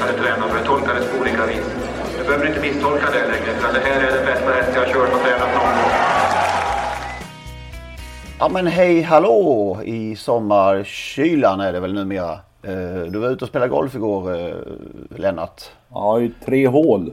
[0.00, 1.66] hade tränat för det tolkades på olika vis.
[2.18, 4.92] Du behöver inte misstolka det längre, för det här är den bästa häst jag har
[4.92, 5.90] kört och tränat någon gång.
[8.38, 12.32] Ja men hej hallå i sommarkylan är det väl numera.
[12.62, 14.54] Eh, Du var ute och spelade golf igår eh,
[15.16, 15.62] Lennart.
[15.88, 17.12] Ja, i tre hål.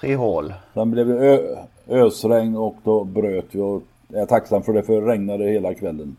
[0.00, 0.54] Tre hål.
[0.74, 1.40] Sen blev det
[1.88, 5.74] ösregn och då bröt vi och jag är tacksam för det för det regnade hela
[5.74, 6.16] kvällen.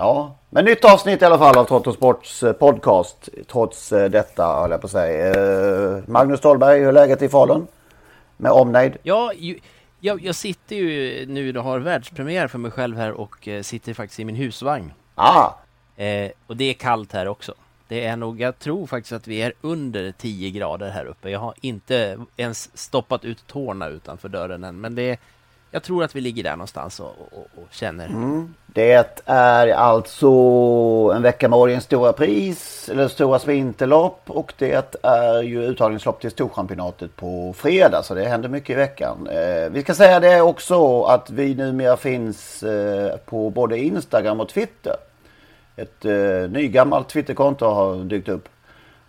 [0.00, 3.28] Ja, men nytt avsnitt i alla fall av Trotto Sports eh, podcast.
[3.46, 5.28] Trots eh, detta höll jag på att säga.
[5.28, 7.66] Eh, Magnus Dahlberg, hur är läget i Falun?
[8.36, 8.96] Med omnejd?
[9.02, 9.32] Ja,
[10.00, 14.20] jag, jag sitter ju nu och har världspremiär för mig själv här och sitter faktiskt
[14.20, 14.92] i min husvagn.
[15.14, 15.50] Ah,
[15.96, 17.54] Eh, och det är kallt här också.
[17.88, 21.30] Det är nog, jag tror faktiskt att vi är under 10 grader här uppe.
[21.30, 25.18] Jag har inte ens stoppat ut tårna utanför dörren än, men det
[25.70, 28.06] jag tror att vi ligger där någonstans och, och, och känner.
[28.06, 28.54] Mm.
[28.66, 28.92] det
[29.24, 30.30] är alltså
[31.14, 36.30] en vecka med Årjängs stora pris, eller Stora Vinterlopp och det är ju uttagningslopp till
[36.30, 39.26] Storchampionatet på fredag så det händer mycket i veckan.
[39.26, 44.48] Eh, vi ska säga det också att vi numera finns eh, på både Instagram och
[44.48, 44.96] Twitter.
[45.76, 48.48] Ett eh, nygammalt Twitterkonto har dykt upp.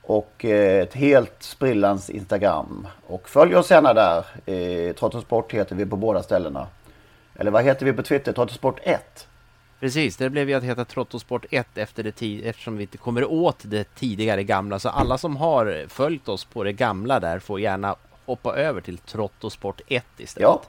[0.02, 2.88] Och eh, ett helt sprillans Instagram.
[3.08, 4.26] Och följ oss gärna där.
[4.46, 6.68] Eh, Trottosport heter vi på båda ställena.
[7.36, 8.34] Eller vad heter vi på Twitter?
[8.34, 9.28] Trottosport 1.
[9.80, 13.32] Precis, det blev ju att heta Trottosport 1 efter det tid, eftersom vi inte kommer
[13.32, 14.80] åt det tidigare gamla.
[14.80, 17.96] Så alla som har följt oss på det gamla där får gärna
[18.26, 20.50] hoppa över till Trottosport 1 istället.
[20.50, 20.62] Ja.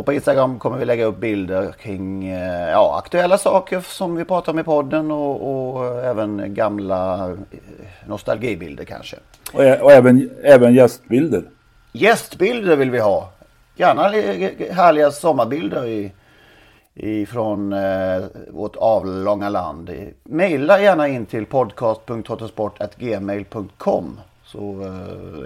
[0.00, 4.24] Och på Instagram kommer vi lägga upp bilder kring eh, ja, aktuella saker som vi
[4.24, 7.36] pratar om i podden och, och även gamla eh,
[8.06, 9.16] nostalgibilder kanske.
[9.52, 11.42] Och, och även, även gästbilder.
[11.92, 13.30] Gästbilder vill vi ha.
[13.76, 16.12] Gärna li- härliga sommarbilder i,
[16.94, 19.90] ifrån eh, vårt avlånga land.
[20.24, 24.82] Maila gärna in till podcast.trottosport.gmail.com så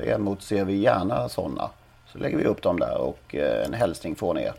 [0.05, 1.71] eh, emotser vi gärna sådana.
[2.15, 4.53] Så lägger vi upp dem där och eh, en hälsning från er.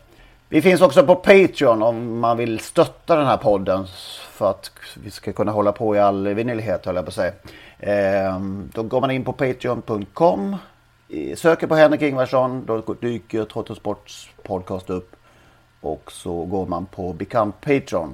[0.48, 3.86] Vi finns också på Patreon om man vill stötta den här podden
[4.30, 4.70] för att
[5.04, 7.32] vi ska kunna hålla på i all evinnerlighet höll jag på att säga.
[7.78, 10.56] Ehm, då går man in på patreon.com
[11.36, 15.16] Söker på Henrik Ingvarsson, då dyker Trottosports podcast upp.
[15.80, 18.12] Och så går man på Become Patreon.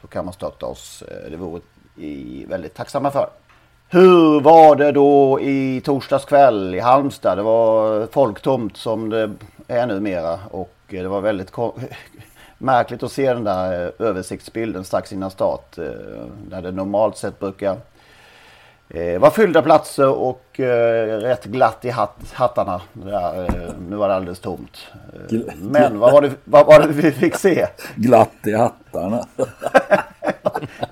[0.00, 1.02] Så kan man stötta oss.
[1.02, 1.60] Eh, det vore
[1.94, 3.28] vi väldigt tacksamma för.
[3.92, 7.38] Hur var det då i torsdags kväll i Halmstad?
[7.38, 9.30] Det var folktomt som det
[9.68, 10.38] är numera.
[10.50, 11.52] Och det var väldigt
[12.58, 15.78] märkligt att se den där eh, översiktsbilden strax innan start.
[15.78, 15.84] eh,
[16.48, 17.76] Där det normalt sett brukar
[18.94, 20.44] Eh, var fyllda platser och
[21.22, 22.80] rätt glatt i hatt, hattarna.
[22.92, 23.48] Där,
[23.88, 24.78] nu var det alldeles tomt.
[25.60, 27.66] Men vad var, det, vad var det vi fick se?
[27.96, 29.26] Glatt i hattarna.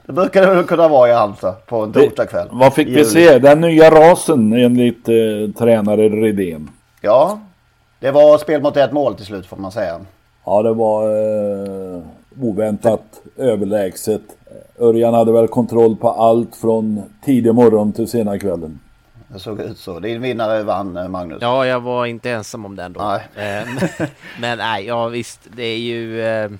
[0.06, 2.48] Det brukar det väl kunna vara i Halmstad på en torsdagkväll.
[2.50, 3.38] Vad fick vi se?
[3.38, 5.14] Den nya rasen enligt eh,
[5.58, 6.70] tränare Redén.
[7.00, 7.38] Ja,
[8.00, 10.00] det var spel mot ett mål till slut får man säga.
[10.44, 12.02] Ja, det var eh,
[12.40, 13.02] oväntat
[13.36, 14.22] överlägset.
[14.78, 18.80] Örjan hade väl kontroll på allt från tidig morgon till sena kvällen.
[19.28, 20.00] Det såg ut så.
[20.00, 21.38] Din vinnare vann eh, Magnus.
[21.40, 23.00] Ja, jag var inte ensam om den då.
[23.00, 23.46] Nej.
[23.60, 23.68] Eh,
[24.40, 26.22] men- nej, ja visst, det är ju...
[26.22, 26.50] Eh, eh,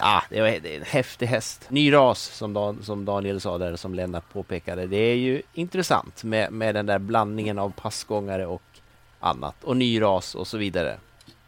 [0.00, 1.66] ah, det är en häftig häst.
[1.68, 4.86] Ny ras, som, Dan, som Daniel sa där, som Lennart påpekade.
[4.86, 8.62] Det är ju intressant med, med den där blandningen av passgångare och
[9.20, 9.64] annat.
[9.64, 10.96] Och ny ras och så vidare.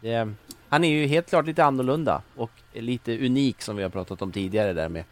[0.01, 0.33] Det,
[0.69, 4.31] han är ju helt klart lite annorlunda och lite unik som vi har pratat om
[4.31, 5.03] tidigare där med,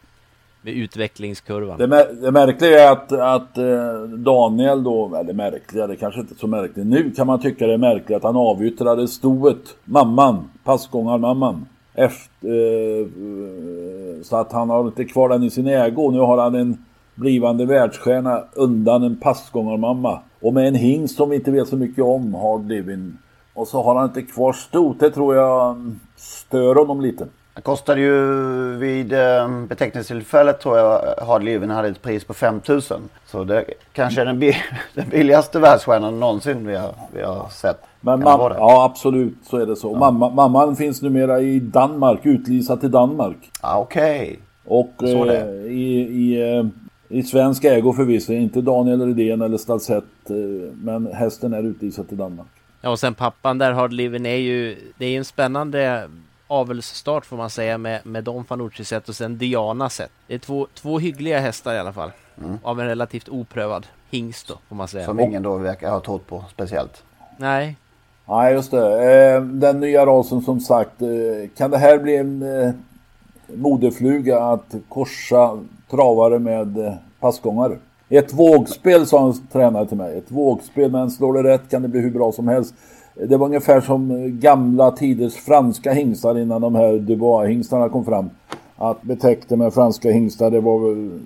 [0.62, 1.78] med utvecklingskurvan.
[1.78, 6.34] Det, mär- det märkliga är att, att eh, Daniel då, eller märkliga, det kanske inte
[6.34, 6.86] är så märkligt.
[6.86, 11.66] Nu kan man tycka det är märkligt att han avyttrade stoet, mamman, passgångarmamman.
[11.94, 13.06] Efter, eh,
[14.22, 16.10] så att han har inte kvar den i sin ägo.
[16.10, 20.18] Nu har han en blivande världsstjärna undan en passgångarmamma.
[20.40, 23.12] Och med en hingst som vi inte vet så mycket om, Hard Living.
[23.54, 25.00] Och så har han inte kvar stort.
[25.00, 27.26] Det tror jag stör honom lite.
[27.56, 33.00] Det kostade ju vid eh, beteckningstillfället tror jag Hard Living hade ett pris på 5000.
[33.26, 34.56] Så det kanske är den, bi
[34.94, 37.82] den billigaste världsstjärnan någonsin vi har, vi har sett.
[38.00, 39.92] Men ja absolut så är det så.
[39.92, 39.98] Ja.
[39.98, 43.36] Mamma, mamman finns numera i Danmark, utlisad till Danmark.
[43.60, 44.40] Ah, Okej.
[44.66, 45.14] Okay.
[45.14, 46.66] Och eh, i, i, eh,
[47.08, 50.30] i svensk ägo förvisso, inte Daniel Redén eller Stalsett.
[50.30, 50.36] Eh,
[50.74, 52.48] men hästen är utlisad till Danmark.
[52.80, 56.08] Ja och sen pappan där, Hard Living, är ju, det är en spännande
[56.46, 60.10] avelsstart får man säga med, med Don Fanucci sett och sen Diana sett.
[60.26, 62.10] Det är två, två hyggliga hästar i alla fall.
[62.38, 62.58] Mm.
[62.62, 65.06] Av en relativt oprövad hingst då får man säga.
[65.06, 67.02] Som ingen då verkar ha trott på speciellt.
[67.36, 67.76] Nej.
[68.24, 69.34] Nej just det.
[69.34, 71.02] Eh, den nya rasen som sagt.
[71.02, 71.08] Eh,
[71.56, 72.72] kan det här bli en eh,
[73.46, 75.58] modefluga att korsa
[75.90, 77.78] travare med passgångare?
[78.08, 80.18] Ett vågspel sa en tränare till mig.
[80.18, 82.74] Ett vågspel men slår det rätt kan det bli hur bra som helst.
[83.24, 88.30] Det var ungefär som gamla tiders franska hingstar innan de här Dubois-hingstarna kom fram.
[88.76, 91.20] Att betäckte med franska hingstar, det var väl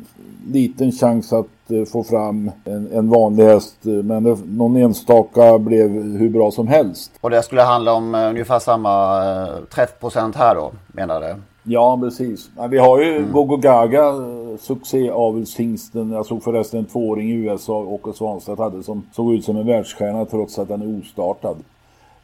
[0.47, 3.77] liten chans att uh, få fram en, en, vanlig häst.
[3.83, 7.13] Men det, någon enstaka blev hur bra som helst.
[7.21, 11.35] Och det skulle handla om uh, ungefär samma uh, träffprocent här då, menar du?
[11.63, 12.51] Ja, precis.
[12.71, 13.33] Vi har ju mm.
[13.33, 14.13] Gogo Gaga,
[14.61, 16.11] succéavelshingsten.
[16.11, 19.67] Jag såg förresten en tvååring i USA, Åke Svanstedt hade, som såg ut som en
[19.67, 21.57] världsstjärna trots att den är ostartad.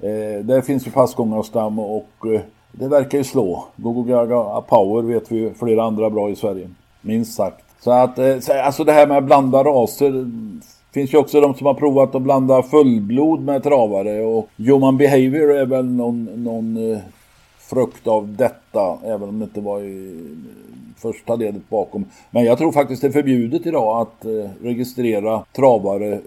[0.01, 2.41] Eh, där finns ju passgångarstam och eh,
[2.73, 3.65] det verkar ju slå.
[3.77, 6.71] Gogo Gaga Power vet vi ju flera andra bra i Sverige.
[7.01, 7.65] Minst sagt.
[7.81, 10.31] Så att, eh, alltså det här med att blanda raser.
[10.93, 15.57] Finns ju också de som har provat att blanda fullblod med travare och Human Behavior
[15.57, 16.99] är väl någon, någon eh,
[17.59, 18.99] frukt av detta.
[19.05, 22.05] Även om det inte var i eh, första ledet bakom.
[22.31, 26.21] Men jag tror faktiskt det är förbjudet idag att eh, registrera travare eh,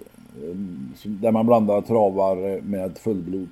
[1.04, 3.50] där man blandar travare med fullblod.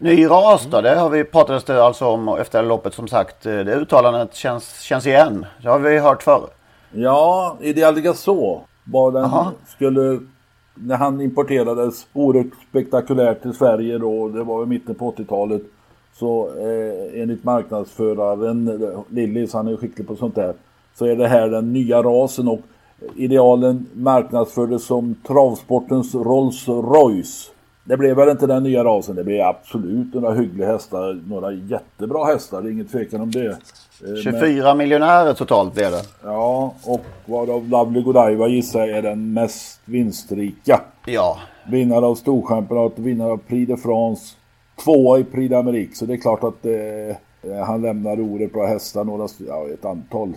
[0.00, 3.42] Ny ras då, det har vi pratat alltså om efter loppet som sagt.
[3.42, 5.46] Det uttalandet känns, känns igen.
[5.62, 6.48] Det har vi hört förr.
[6.92, 9.52] Ja, Ideal så var den Aha.
[9.66, 10.20] skulle
[10.74, 15.62] när han importerades oerhört spektakulärt till Sverige då, det var i mitten på 80-talet.
[16.14, 20.54] Så eh, enligt marknadsföraren Lillis, han är skicklig på sånt där,
[20.94, 22.60] så är det här den nya rasen och
[23.16, 27.50] idealen marknadsfördes som travsportens Rolls Royce.
[27.88, 29.16] Det blev väl inte den nya rasen.
[29.16, 31.20] Det blev absolut några hyggliga hästar.
[31.28, 33.56] Några jättebra hästar, det är ingen tvekan om det.
[34.22, 34.78] 24 Men...
[34.78, 36.02] miljonärer totalt blev det.
[36.24, 40.80] Ja, och varav Lovely Godiva gissar jag är den mest vinstrika.
[41.06, 41.38] Ja.
[41.70, 44.36] Vinnare av Storchampionat, vinnare av Prix de France,
[44.84, 45.94] tvåa i Prix d'Amérique.
[45.94, 50.28] Så det är klart att eh, han lämnar oerhört bra hästar, några, ja, ett antal.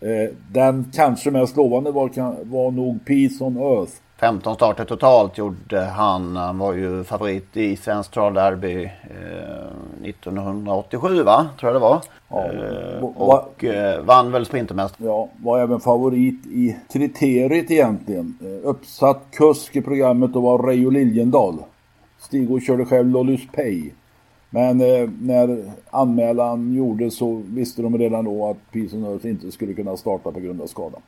[0.00, 2.10] Eh, den kanske mest lovande var,
[2.44, 3.92] var nog Peace on Earth.
[4.22, 6.36] 15 starter totalt gjorde han.
[6.36, 11.48] Han var ju favorit i Svensk Travderby eh, 1987 va?
[11.60, 12.00] Tror jag det var.
[12.28, 15.06] Ja, eh, och eh, vann väl Sprintermästaren.
[15.06, 18.38] Ja, var även favorit i kriteriet egentligen.
[18.40, 21.58] Eh, uppsatt kusk i programmet och var Reijo Liljendal.
[22.18, 23.90] Stig körde själv Lollus Pay.
[24.50, 29.96] Men eh, när anmälan gjordes så visste de redan då att Peace inte skulle kunna
[29.96, 30.98] starta på grund av skada.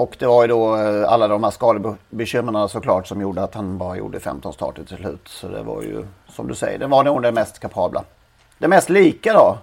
[0.00, 3.78] Och det var ju då eh, alla de här skadebekymren såklart som gjorde att han
[3.78, 5.28] bara gjorde 15 starter till slut.
[5.28, 8.04] Så det var ju som du säger, det var nog det mest kapabla.
[8.58, 9.58] Det mest lika då?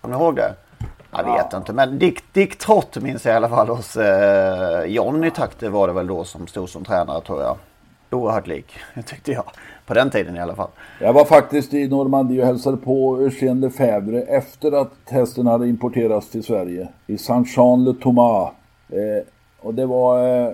[0.00, 0.54] Kommer ni ihåg det?
[1.10, 1.58] Jag vet ja.
[1.58, 5.88] inte, men Dick, Dick Trott minns jag i alla fall hos eh, Johnny Takte var
[5.88, 7.56] det väl då som stod som tränare tror jag.
[8.10, 8.72] Oerhört lik,
[9.06, 9.44] tyckte jag.
[9.86, 10.70] På den tiden i alla fall.
[11.00, 16.30] Jag var faktiskt i Normandie och hälsade på Eugène Lefebvre efter att hästen hade importerats
[16.30, 16.88] till Sverige.
[17.06, 18.52] I Saint-Jean-le-Thomas.
[18.88, 19.24] Eh,
[19.60, 20.52] och det var eh,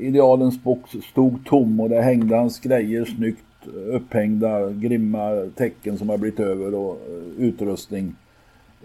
[0.00, 3.44] idealens box stod tom och det hängde hans grejer snyggt
[3.92, 8.14] upphängda grimma tecken som har blivit över och eh, utrustning.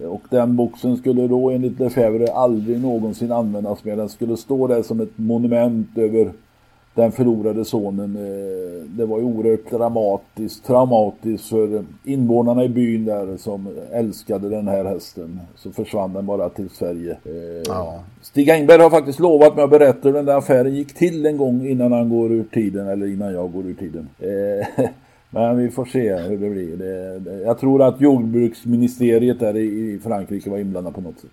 [0.08, 3.96] Och den boxen skulle då enligt Lefebvre aldrig någonsin användas mer.
[3.96, 6.32] Den skulle stå där som ett monument över
[7.00, 8.16] den förlorade sonen.
[8.16, 14.68] Eh, det var ju oerhört dramatiskt, traumatiskt för invånarna i byn där som älskade den
[14.68, 15.40] här hästen.
[15.56, 17.12] Så försvann den bara till Sverige.
[17.12, 18.04] Eh, ja.
[18.22, 21.38] Stig Engberg har faktiskt lovat mig att berätta hur den där affären gick till en
[21.38, 24.10] gång innan han går ur tiden, eller innan jag går ur tiden.
[24.20, 24.86] Eh,
[25.30, 26.78] men vi får se hur det blir.
[26.78, 31.30] Det, det, jag tror att jordbruksministeriet där i Frankrike var inblandat på något sätt.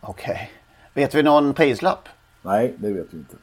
[0.00, 0.32] Okej.
[0.32, 0.46] Okay.
[0.94, 2.08] Vet vi någon prislapp?
[2.42, 3.36] Nej, det vet vi inte.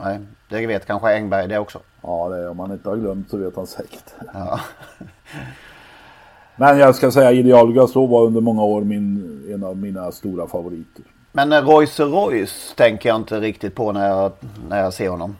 [0.00, 1.78] Nej, det vet kanske Engberg det också.
[2.02, 4.04] Ja, det, om han inte har glömt så vet han säkert.
[4.34, 4.60] Ja.
[6.56, 10.46] Men jag ska säga Ideal Gasol var under många år min, en av mina stora
[10.46, 11.04] favoriter.
[11.32, 14.32] Men eh, Royce Royce tänker jag inte riktigt på när jag,
[14.68, 15.36] när jag ser honom.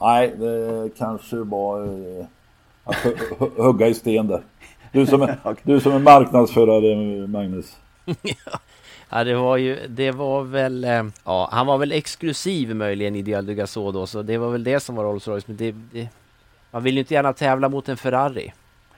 [0.00, 2.26] Nej, det kanske var eh,
[2.84, 2.96] att
[3.56, 4.42] hugga i sten där.
[4.92, 5.62] Du som är, okay.
[5.62, 7.76] du som är marknadsförare Magnus.
[9.12, 13.22] ja, det var ju, det var väl, eh, ja, han var väl exklusiv möjligen i
[13.22, 13.54] Dial de
[13.92, 15.44] då, så det var väl det som var Rolls Royce.
[15.46, 16.08] Men det, det,
[16.70, 18.52] man vill ju inte gärna tävla mot en Ferrari.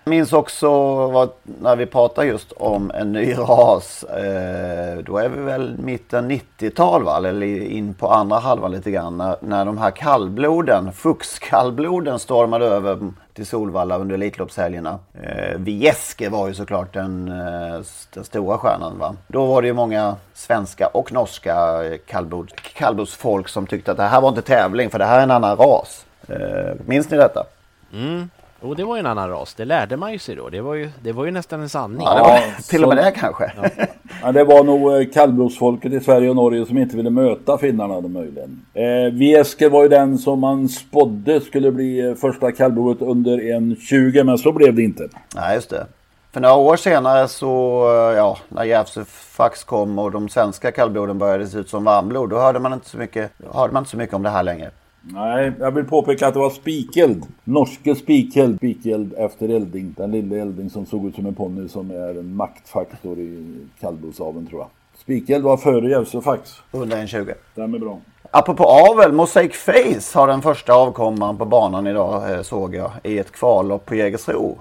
[0.07, 0.69] Jag minns också
[1.07, 4.05] vad, när vi pratade just om en ny ras.
[4.05, 7.17] Eh, då är vi väl mitten 90-tal va?
[7.17, 9.17] Eller in på andra halvan lite grann.
[9.19, 12.99] När, när de här kallbloden, fuxkallbloden stormade över
[13.35, 14.99] till Solvalla under Elitloppshelgerna.
[15.23, 17.81] Eh, Vieske var ju såklart den, eh,
[18.15, 18.99] den stora stjärnan.
[18.99, 19.15] Va?
[19.27, 24.21] Då var det ju många svenska och norska kallblod, kallblodsfolk som tyckte att det här
[24.21, 26.07] var inte tävling för det här är en annan ras.
[26.29, 27.45] Eh, minns ni detta?
[27.93, 28.31] Mm.
[28.65, 30.49] Och det var ju en annan ras, det lärde man ju sig då.
[30.49, 32.01] Det var ju, det var ju nästan en sanning.
[32.01, 33.53] Ja, var, till och med det kanske.
[33.63, 33.69] Ja.
[34.23, 34.33] ja.
[34.33, 38.09] det var nog eh, kallblodsfolket i Sverige och Norge som inte ville möta finnarna då
[38.09, 38.67] möjligen.
[38.75, 43.77] Eh, Viesker var ju den som man spådde skulle bli eh, första kallblodet under en
[43.77, 45.09] 20 men så blev det inte.
[45.35, 45.87] Nej, just det.
[46.33, 51.47] För några år senare så, eh, ja, när Järvsöfax kom och de svenska kallbloden började
[51.47, 54.15] se ut som varmblod, då hörde man inte så mycket, hörde man inte så mycket
[54.15, 54.71] om det här längre.
[55.07, 57.27] Nej, jag vill påpeka att det var spikeld.
[57.45, 58.57] Norske spikeld.
[58.57, 59.95] Spikeld efter elding.
[59.97, 64.47] Den lilla elding som såg ut som en ponny som är en maktfaktor i kallblodsaveln
[64.47, 64.69] tror jag.
[64.97, 66.63] Spikeld var före Järvsöfax.
[66.73, 67.33] 120.
[67.55, 68.01] Den är bra.
[68.31, 73.19] Apropå avel, Mosaic Face har den första avkomman på banan idag eh, såg jag i
[73.19, 74.59] ett kvallopp på Jägersro.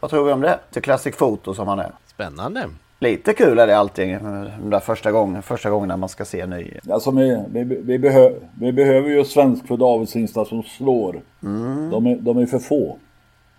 [0.00, 0.58] vad tror vi om det?
[0.70, 1.92] Till Classic Photo som han är.
[2.06, 2.64] Spännande.
[3.02, 4.18] Lite kul är det alltid,
[4.60, 6.72] de där första gången, första gången när man ska se ny.
[6.90, 11.20] Alltså vi, vi, vi, behö, vi behöver ju svenskfödda avelshingstar som slår.
[11.42, 11.90] Mm.
[11.90, 12.98] De, är, de är för få.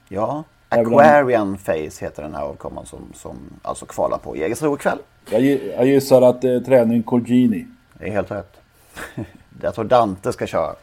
[0.09, 4.97] Ja, Aquarian Face heter den här avkomman som, som alltså kvalar på Jägersro ikväll.
[5.29, 5.41] Jag,
[5.77, 7.65] jag gissar att det är träning Colgini.
[7.93, 8.57] Det är helt rätt.
[9.61, 10.75] jag tror Dante ska köra.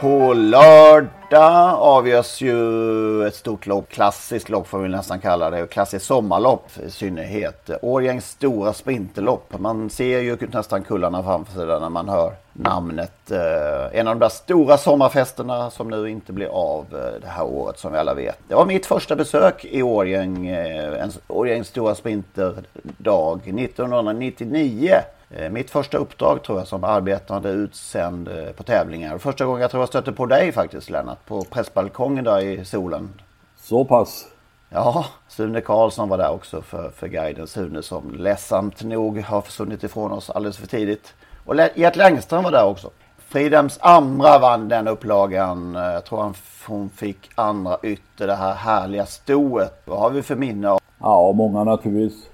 [0.00, 6.06] På lördag avgörs ju ett stort lopp, klassiskt lopp får vi nästan kalla det, klassiskt
[6.06, 7.70] sommarlopp i synnerhet.
[7.82, 9.58] Årgängs stora sprinterlopp.
[9.58, 13.30] Man ser ju nästan kullarna framför sig där när man hör namnet.
[13.30, 17.44] Eh, en av de där stora sommarfesterna som nu inte blir av eh, det här
[17.44, 18.38] året som vi alla vet.
[18.48, 24.94] Det var mitt första besök i Årgäng, eh, Årjängs Årgängs stora sprinterdag 1999.
[25.34, 29.18] Eh, mitt första uppdrag tror jag som arbetande utsänd eh, på tävlingar.
[29.18, 31.26] Första gången jag tror jag stötte på dig faktiskt Lennart.
[31.26, 33.12] På pressbalkongen där i solen.
[33.56, 34.26] Så pass?
[34.68, 37.46] Ja, Sune Karlsson var där också för, för guiden.
[37.46, 41.14] Sune som ledsamt nog har försvunnit ifrån oss alldeles för tidigt.
[41.44, 42.90] Och Gert Längström var där också.
[43.18, 45.76] Fridhems Amra vann den upplagan.
[45.76, 46.34] Eh, jag tror han,
[46.66, 49.82] hon fick andra ytter, det här härliga stoet.
[49.84, 50.78] Vad har vi för minne?
[50.98, 52.26] Ja, många naturligtvis.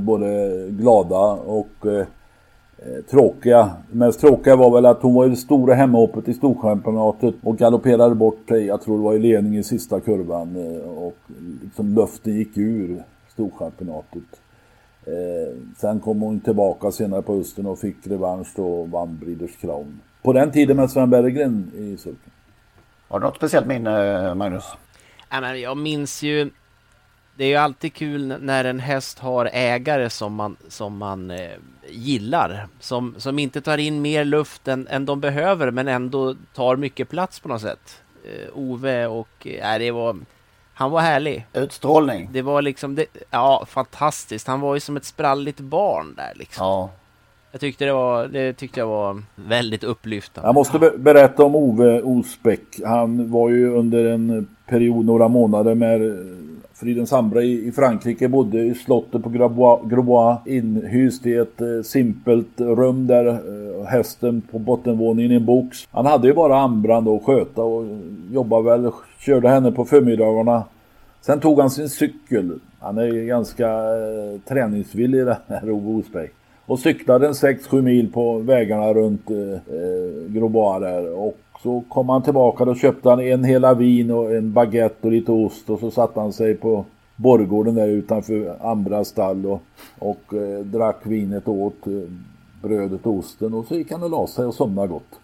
[0.00, 0.26] Både
[0.70, 1.86] glada och
[3.10, 3.70] tråkiga.
[3.90, 7.58] Det mest tråkiga var väl att hon var i det stora hemmahoppet i Storchampionatet och
[7.58, 8.66] galopperade bort sig.
[8.66, 11.16] Jag tror det var i ledning i sista kurvan eh, och
[11.62, 13.02] liksom luften gick ur
[13.32, 14.40] Storchampionatet.
[15.06, 19.56] Eh, sen kom hon tillbaka senare på hösten och fick revansch då och vann Breeders
[19.56, 20.00] Crown.
[20.22, 22.32] På den tiden med Sven Berggren i sulken.
[23.08, 24.64] Har du något speciellt minne Magnus?
[25.62, 26.50] jag minns ju
[27.36, 31.50] det är ju alltid kul när en häst har ägare som man, som man eh,
[31.88, 32.66] gillar.
[32.80, 37.08] Som, som inte tar in mer luft än, än de behöver men ändå tar mycket
[37.08, 38.02] plats på något sätt.
[38.24, 39.46] Eh, Ove och...
[39.46, 40.16] Eh, det var,
[40.74, 41.46] han var härlig.
[41.52, 42.28] Utstrålning.
[42.32, 42.94] Det var liksom...
[42.94, 44.46] Det, ja, fantastiskt.
[44.46, 46.66] Han var ju som ett spralligt barn där liksom.
[46.66, 46.90] Ja.
[47.52, 50.48] Jag tyckte det var, det tyckte jag var väldigt upplyftande.
[50.48, 52.80] Jag måste be berätta om Ove Osbeck.
[52.84, 56.00] Han var ju under en period, några månader med
[56.78, 63.06] Fridens Ambra i, Frankrike bodde i slottet på Grosbois inhyst i ett eh, simpelt rum
[63.06, 65.88] där eh, hästen på bottenvåningen i en box.
[65.90, 67.84] Han hade ju bara Ambran då att sköta och
[68.32, 70.64] jobbade väl, körde henne på förmiddagarna.
[71.20, 72.58] Sen tog han sin cykel.
[72.80, 76.28] Han är ju ganska eh, träningsvillig den här Ove Osberg.
[76.66, 79.58] Och cyklade en 6-7 mil på vägarna runt eh, eh
[80.28, 81.18] Grobois Grosbois där.
[81.18, 85.12] Och så kom han tillbaka och köpte han en hela vin och en baguette och
[85.12, 86.84] lite ost och så satte han sig på
[87.16, 89.62] borggården där utanför Ambra stall och,
[89.98, 91.92] och eh, drack vinet åt eh,
[92.62, 95.20] brödet och osten och så gick han och la sig och somnade gott.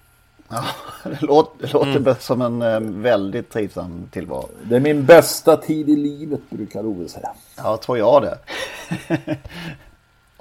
[0.48, 0.64] Ja,
[1.10, 2.14] det låter, det låter mm.
[2.20, 4.48] som en eh, väldigt trivsam tillvaro.
[4.68, 7.30] Det är min bästa tid i livet brukar Ove säga.
[7.56, 8.38] Ja, tror jag det.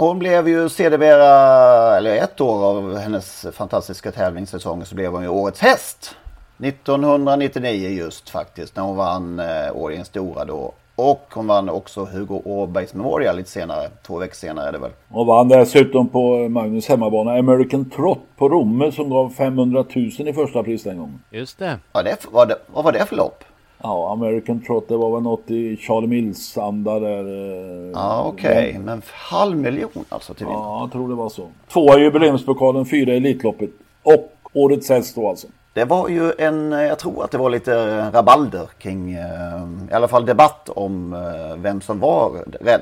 [0.02, 5.30] Hon blev ju sedermera, eller ett år av hennes fantastiska tävlingssäsong så blev hon ju
[5.30, 6.16] årets häst.
[6.64, 10.74] 1999 just faktiskt när hon vann eh, Årjängs Stora då.
[10.96, 13.90] Och hon vann också Hugo Åbergs Memorial lite senare.
[14.08, 14.92] Två veckor senare är det väl.
[15.10, 20.34] Och vann dessutom på Magnus hemmabana American Trot på Romme som gav 500 000 i
[20.34, 21.22] första pris den gången.
[21.32, 21.80] Just det.
[21.92, 23.44] Vad, det, vad, det, vad var det för lopp?
[23.84, 27.26] Ja, American Trot, det var väl något i Charlie Mills-anda där.
[27.26, 28.80] eh, Ja okej, okay.
[28.80, 30.48] men halv miljon alltså till.
[30.50, 31.48] Ja, jag tror det var så.
[31.74, 33.70] Tvåa i jubileumspokalen, fyra i Elitloppet.
[34.04, 35.48] Och årets häst då alltså.
[35.74, 40.08] Det var ju en, jag tror att det var lite rabalder kring, eh, i alla
[40.08, 42.32] fall debatt om eh, vem som var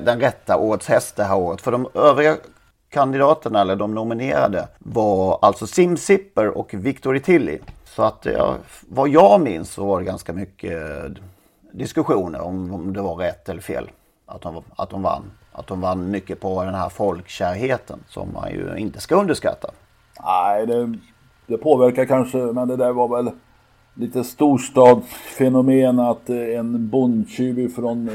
[0.04, 1.60] den rätta årets häst det här året.
[1.60, 2.36] För de övriga
[2.90, 7.58] kandidaterna, eller de nominerade, var alltså Sim Zipper och Victor Tilly.
[7.94, 8.56] Så att ja,
[8.88, 10.82] vad jag minns så var det ganska mycket
[11.72, 13.90] diskussioner om, om det var rätt eller fel
[14.26, 15.22] att de, att de vann.
[15.52, 19.70] Att de vann mycket på den här folkkärheten som man ju inte ska underskatta.
[20.24, 20.98] Nej, det,
[21.46, 23.30] det påverkar kanske, men det där var väl
[23.94, 28.10] lite storstadsfenomen att en bondtjuv från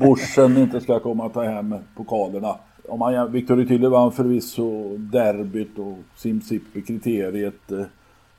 [0.00, 2.56] Borsen inte ska komma och ta hem pokalerna.
[2.88, 7.70] Om man, Victor Tilly vann förvisso derbyt och Simsippi kriteriet.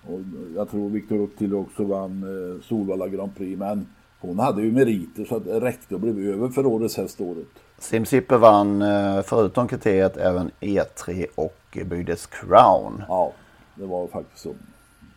[0.08, 0.20] Och
[0.56, 2.26] jag tror Victor Tilly också vann
[2.64, 3.60] Solvalla Grand Prix.
[3.60, 3.88] Men
[4.20, 7.48] hon hade ju meriter så att det räckte och blev över för årets häst året.
[7.78, 8.84] Simsipper vann
[9.24, 13.04] förutom kriteriet även E3 och byggdes Crown.
[13.08, 13.32] Ja,
[13.76, 14.54] det var faktiskt så.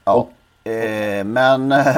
[0.05, 0.29] Ja,
[0.65, 1.97] eh, men eh,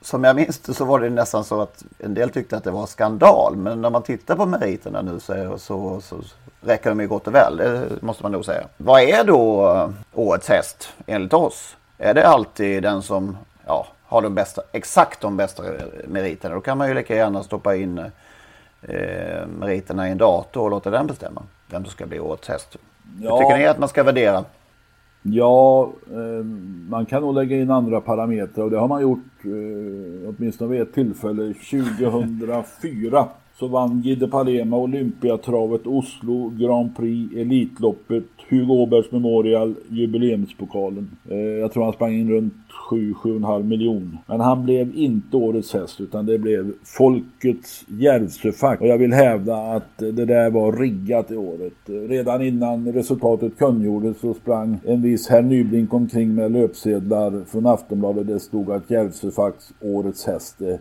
[0.00, 2.70] som jag minns det så var det nästan så att en del tyckte att det
[2.70, 3.56] var skandal.
[3.56, 6.16] Men när man tittar på meriterna nu så, så, så
[6.60, 7.56] räcker de ju gott och väl.
[7.56, 8.64] Det måste man nog säga.
[8.76, 11.76] Vad är då eh, årets häst enligt oss?
[12.04, 15.62] Är det alltid den som ja, har de bästa, exakt de bästa
[16.08, 16.54] meriterna?
[16.54, 17.98] Då kan man ju lika gärna stoppa in
[18.82, 22.76] eh, meriterna i en dator och låta den bestämma vem som ska bli årets häst.
[23.20, 23.36] Ja.
[23.36, 24.44] Hur tycker ni att man ska värdera?
[25.22, 26.44] Ja, eh,
[26.88, 30.80] man kan nog lägga in andra parametrar och det har man gjort eh, åtminstone vid
[30.80, 33.28] ett tillfälle 2004.
[33.58, 41.10] Så vann Gide Palema Olympiatravet Oslo Grand Prix Elitloppet Hugo Åbergs Memorial jubileumspokalen.
[41.30, 42.54] Eh, jag tror han sprang in runt
[42.90, 44.18] 7-7,5 miljon.
[44.26, 48.80] Men han blev inte årets häst utan det blev Folkets Järvsöfack.
[48.80, 51.72] Och jag vill hävda att det där var riggat i året.
[51.86, 58.26] Redan innan resultatet kungjordes så sprang en viss herr Nyblink omkring med löpsedlar från Aftonbladet.
[58.26, 60.76] Det stod att Järvsöfacks årets häst eh,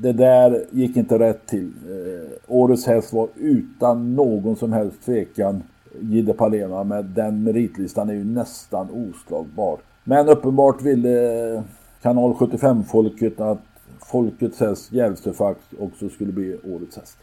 [0.00, 1.72] det där gick inte rätt till.
[1.88, 5.62] Eh, årets häst var utan någon som helst tvekan
[6.00, 9.78] Gide Palema med den meritlistan är ju nästan oslagbar.
[10.04, 11.62] Men uppenbart ville eh,
[12.02, 13.58] kanal 75-folket att
[14.06, 17.18] folkets häst Järvsöfax också skulle bli årets häst.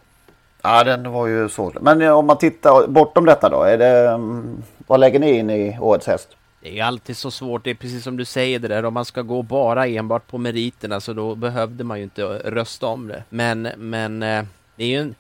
[0.62, 1.72] Ja, den var ju så.
[1.82, 5.50] Men eh, om man tittar bortom detta då, är det, mm, vad lägger ni in
[5.50, 6.28] i årets häst?
[6.66, 9.06] Det är alltid så svårt, det är precis som du säger det där, om man
[9.06, 13.24] ska gå bara enbart på meriterna så då behövde man ju inte rösta om det.
[13.30, 15.16] Men, men eh, det är ju en,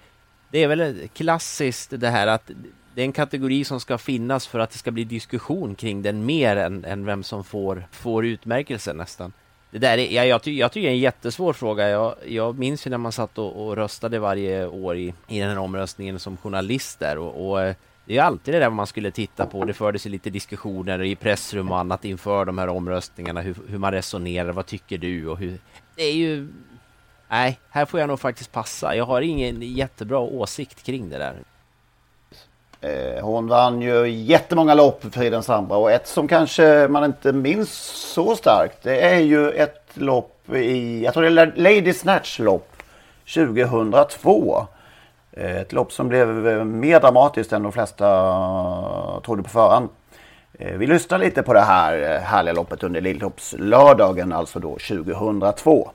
[0.51, 2.51] det är väl klassiskt det här att
[2.95, 6.25] det är en kategori som ska finnas för att det ska bli diskussion kring den
[6.25, 9.34] mer än, än vem som får, får utmärkelsen nästan.
[9.71, 11.89] Det där är, jag, jag, ty, jag tycker det är en jättesvår fråga.
[11.89, 15.49] Jag, jag minns ju när man satt och, och röstade varje år i, i den
[15.49, 19.11] här omröstningen som journalist där och, och eh, det är alltid det där man skulle
[19.11, 19.65] titta på.
[19.65, 23.41] Det fördes ju lite diskussioner i pressrum och annat inför de här omröstningarna.
[23.41, 25.59] Hur, hur man resonerar, vad tycker du och hur...
[25.95, 26.47] Det är ju...
[27.29, 28.95] Nej, här får jag nog faktiskt passa.
[28.95, 31.35] Jag har ingen jättebra åsikt kring det där.
[32.81, 37.71] Eh, hon vann ju jättemånga lopp, Friden Sandra, och ett som kanske man inte minns
[38.13, 42.75] så starkt, det är ju ett lopp i, jag tror det är Lady Snatch lopp
[43.33, 44.67] 2002.
[45.37, 49.89] Eh, ett lopp som blev eh, mer dramatiskt än de flesta eh, trodde på förhand.
[50.77, 55.91] Vi lyssnar lite på det här härliga loppet under Lilltoppslördagen, alltså då 2002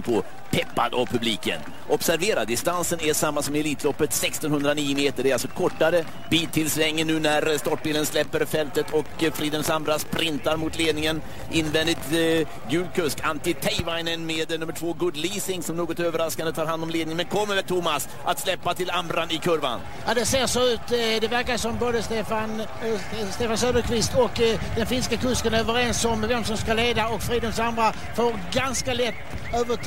[0.00, 1.60] på peppad av publiken.
[1.88, 5.22] Observera, distansen är samma som i Elitloppet, 1609 meter.
[5.22, 9.62] Det är alltså kortare bit till svängen nu när startbilen släpper fältet och eh, Friden
[9.62, 11.22] Sambra sprintar mot ledningen.
[11.50, 16.52] Invändigt eh, gul kusk, Antti Teivainen med eh, nummer två Good Leasing som något överraskande
[16.52, 17.16] tar hand om ledningen.
[17.16, 19.80] Men kommer väl Thomas att släppa till Amran i kurvan?
[20.06, 20.80] Ja, det ser så ut.
[20.92, 25.58] Eh, det verkar som både Stefan, eh, Stefan Söderqvist och eh, den finska kusken är
[25.58, 29.14] överens om vem som ska leda och Friden Sambra får ganska lätt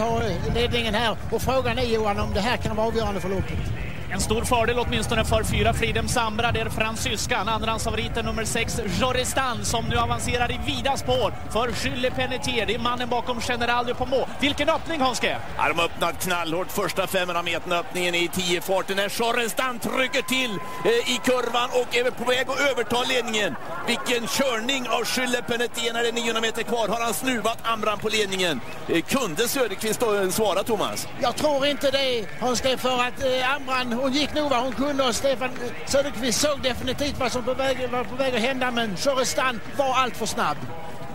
[0.03, 1.17] överta eh, ledningen här.
[1.31, 3.82] Och frågan är Johan om det här kan vara avgörande för loppet.
[4.13, 6.51] En stor fördel åtminstone för fyra Fridhem Sambra.
[6.51, 12.13] Det är fransyskan, andrahandsfavoriten nummer sex Joristan som nu avancerar i vida spår för Gilles
[12.13, 12.65] Penetier.
[12.65, 14.25] Det är mannen bakom General Pommeau.
[14.41, 15.37] Vilken öppning Hanske!
[15.57, 20.51] Ja, de har öppnat knallhårt första 500 meter öppningen i 10-farten när Joristan trycker till
[20.85, 23.55] eh, i kurvan och är på väg att överta ledningen.
[23.87, 26.87] Vilken körning av Gilles Penetier när det är 900 meter kvar.
[26.87, 28.61] Har han snuvat Amran på ledningen?
[28.87, 31.07] Eh, kunde Söderqvist då svara Thomas?
[31.21, 35.03] Jag tror inte det, Hanske, för att eh, Amran, hon gick nog vad hon kunde
[35.03, 35.49] och Stefan
[35.85, 39.95] Söderqvist såg definitivt vad som på väg, var på väg att hända men Sorestan var
[39.95, 40.57] allt för snabb.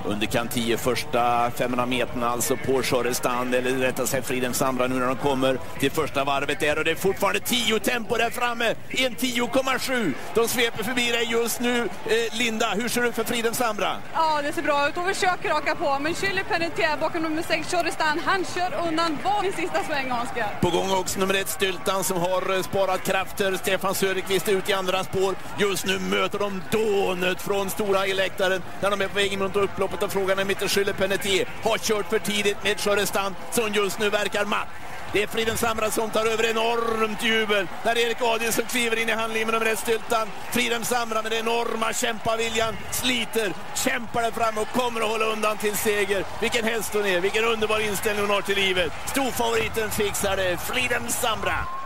[0.08, 5.06] Underkant 10 första 500 meterna alltså på Sjörestand, eller rättare sagt Fridhem Sandra nu när
[5.06, 8.74] de kommer till första varvet där och det är fortfarande 10 tempo där framme.
[8.88, 10.14] En 10,7.
[10.34, 11.78] De sveper förbi dig just nu.
[12.06, 13.96] Eh, Linda, hur ser det ut för Fridhem Sandra?
[14.14, 14.96] Ja, det ser bra ut.
[14.96, 19.42] Hon försöker raka på, men Chile Penetier bakom nummer 6, Sjörestand, han kör undan var
[19.42, 20.46] sista sväng, Hanska.
[20.60, 23.56] På gång också nummer ett Styltan som har eh, sparat krafter.
[23.56, 25.34] Stefan Söderqvist ut i andra spår.
[25.58, 29.97] Just nu möter de dånet från stora läktaren när de är på väg mot upploppet
[29.98, 33.72] framåt och frågan är om inte Schüller Penetier har kört för tidigt med Sjörestan som
[33.72, 34.68] just nu verkar matt.
[35.12, 39.12] Det är Friden Samra som tar över enormt jubel när Erik Adielsson kliver in i
[39.12, 40.28] handlinjen med nummer Styltan.
[40.52, 45.56] Friden Samra med den enorma kämpaviljan sliter, kämpar där fram och kommer att hålla undan
[45.56, 46.24] till seger.
[46.40, 48.92] Vilken häst hon är, vilken underbar inställning hon har till livet.
[49.06, 51.77] Storfavoriten fixar det, Friden Samra.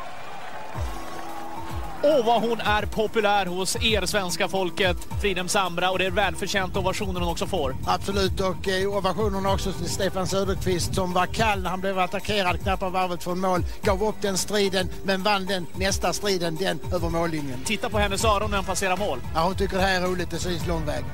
[2.05, 6.77] Åh, vad hon är populär hos er svenska folket, Fridhem Sambra, och det är välförtjänt
[6.77, 7.77] ovationer hon också får.
[7.87, 12.61] Absolut, och eh, ovationen också till Stefan Söderqvist som var kall när han blev attackerad
[12.61, 13.65] knappt varvet från mål.
[13.83, 17.59] Gav upp den striden, men vann den nästa striden, den över mållinjen.
[17.65, 19.19] Titta på hennes öron när hon passerar mål.
[19.35, 21.05] Ja, hon tycker det här är roligt, det syns lång väg.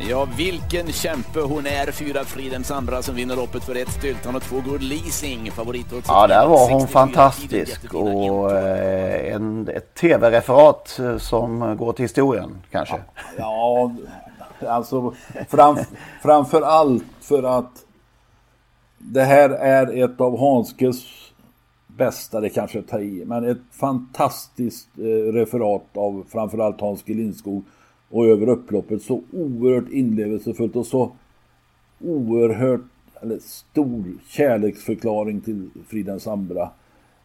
[0.00, 4.42] Ja, vilken kämpe hon är, fyra Fridhems andra som vinner loppet för ett Styltan och
[4.42, 5.50] två Good Leasing.
[5.50, 6.08] Favoritodds.
[6.08, 12.62] Ja, där var hon fantastisk och eh, en, ett tv-referat eh, som går till historien
[12.70, 12.96] kanske.
[13.38, 13.92] Ja,
[14.68, 15.14] alltså
[15.48, 15.78] fram,
[16.22, 17.72] framför allt för att
[18.98, 20.96] det här är ett av Hanskes
[21.86, 27.14] bästa, det kanske tar i, men ett fantastiskt eh, referat av framförallt Hans G.
[27.14, 27.64] Lindskog
[28.14, 31.12] och över upploppet så oerhört inlevelsefullt och så
[32.04, 32.80] oerhört
[33.22, 36.62] eller stor kärleksförklaring till Friden Sambra.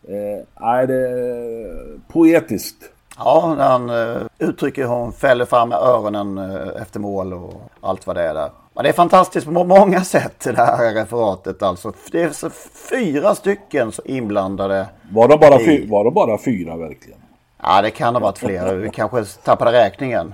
[0.03, 2.91] Eh, nej, det är poetiskt.
[3.17, 8.15] Ja, han uh, uttrycker hur hon fäller fram öronen uh, efter mål och allt vad
[8.15, 8.49] det är där.
[8.73, 11.93] Men det är fantastiskt på många sätt det här referatet alltså.
[12.11, 12.49] Det är så
[12.89, 14.85] fyra stycken inblandade.
[15.11, 15.87] Var de bara, i...
[15.87, 17.19] var de bara fyra verkligen?
[17.63, 18.75] Ja, det kan ha varit fler.
[18.75, 20.33] Vi kanske tappade räkningen.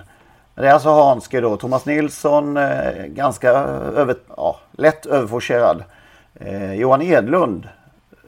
[0.58, 5.84] Det är alltså Hanske då, Thomas Nilsson, eh, ganska över, ja, lätt överforcerad.
[6.34, 7.68] Eh, Johan Edlund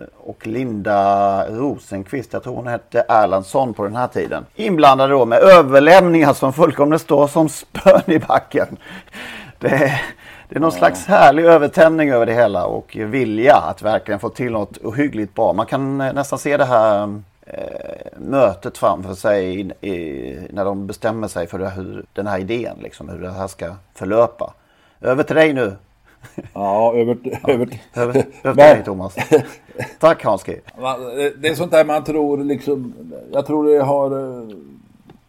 [0.00, 4.46] eh, och Linda Rosenqvist, jag tror hon hette Erlandsson på den här tiden.
[4.54, 8.76] Inblandade då med överlämningar som fullkomligt står som spön i backen.
[9.58, 10.02] Det är,
[10.48, 14.52] det är någon slags härlig övertändning över det hela och vilja att verkligen få till
[14.52, 15.52] något ohyggligt bra.
[15.52, 17.22] Man kan eh, nästan se det här
[18.16, 23.08] mötet framför sig i, i, när de bestämmer sig för hur, den här idén, liksom,
[23.08, 24.54] hur det här ska förlöpa.
[25.00, 25.76] Över till dig nu.
[26.52, 29.16] Ja, över, ja, över, över, över till dig Thomas.
[29.98, 30.60] Tack Hanski.
[31.38, 32.94] Det är sånt där man tror liksom,
[33.32, 34.10] jag tror det har,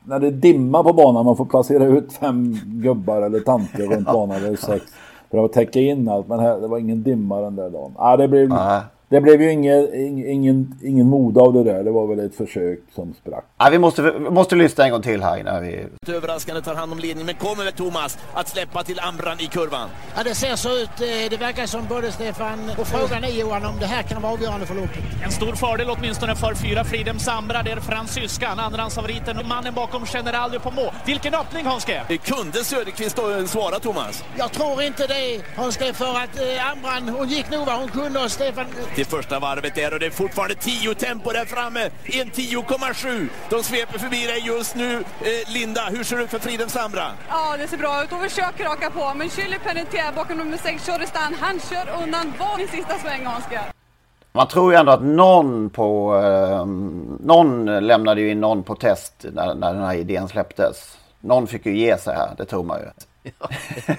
[0.03, 4.07] när det är dimma på banan, man får placera ut fem gubbar eller tanter runt
[4.13, 4.85] banan eller sex.
[5.31, 7.91] För att täcka in allt, men här, det var ingen dimma den där dagen.
[7.97, 8.49] Ja, det blev...
[8.49, 8.81] Nej.
[9.09, 9.93] Det blev ju ingen,
[10.27, 11.83] ingen, ingen mode av det där.
[11.83, 13.45] Det var väl ett försök som sprack.
[13.57, 15.85] Ja, vi, måste, vi måste lyssna en gång till här innan vi...
[16.07, 19.89] Överraskande tar hand om ledningen, men kommer väl Thomas att släppa till Amran i kurvan?
[20.15, 20.89] Ja, det ser så ut.
[21.01, 24.33] Eh, det verkar som både Stefan och frågan är Johan om det här kan vara
[24.33, 25.03] avgörande för loppet.
[25.23, 27.63] En stor fördel åtminstone för fyra Fridhem Sambra.
[27.63, 30.89] Det är fransyskan, andrahandsfavoriten, mannen bakom General Pommeau.
[31.05, 32.01] Vilken öppning Hanske!
[32.23, 34.23] Kunde Söderqvist då svara Thomas?
[34.37, 38.19] Jag tror inte det Hanske, för att eh, Amran, hon gick nog vad hon kunde
[38.23, 38.65] och Stefan
[38.99, 41.89] till första varvet där och det är fortfarande 10 tempo där framme.
[42.03, 43.29] En 10,7.
[43.49, 44.93] De sveper förbi dig just nu.
[44.93, 47.11] Eh, Linda, hur ser det ut för Fridhem Sambra?
[47.29, 48.11] Ja, det ser bra ut.
[48.11, 52.63] Hon försöker raka på, men Chile Penetier bakom nummer 6, Choristan, han kör undan var
[52.63, 53.61] i sista sväng, Hanska.
[54.31, 56.15] Man tror ju ändå att någon på...
[56.15, 56.65] Eh,
[57.25, 60.97] någon lämnade ju in någon på test när, när den här idén släpptes.
[61.19, 62.85] Någon fick ju ge sig här, det tror man ju.
[63.39, 63.49] Ja.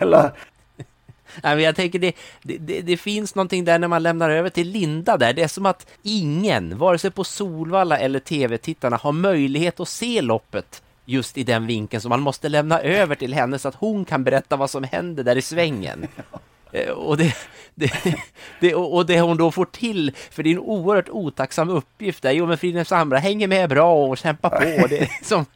[0.01, 0.31] Eller
[1.43, 2.13] Nej, men jag tänker det,
[2.43, 5.33] det, det, finns någonting där när man lämnar över till Linda där.
[5.33, 10.21] Det är som att ingen, vare sig på Solvalla eller tv-tittarna, har möjlighet att se
[10.21, 12.01] loppet just i den vinkeln.
[12.01, 15.25] Så man måste lämna över till henne så att hon kan berätta vad som händer
[15.25, 16.07] där i svängen.
[16.73, 17.35] Eh, och det,
[17.75, 17.93] det,
[18.61, 22.31] det, och det hon då får till, för det är en oerhört otacksam uppgift där.
[22.31, 24.87] Jo men Fridhems Ambra hänger med bra och kämpar på.
[24.87, 25.47] Det är som,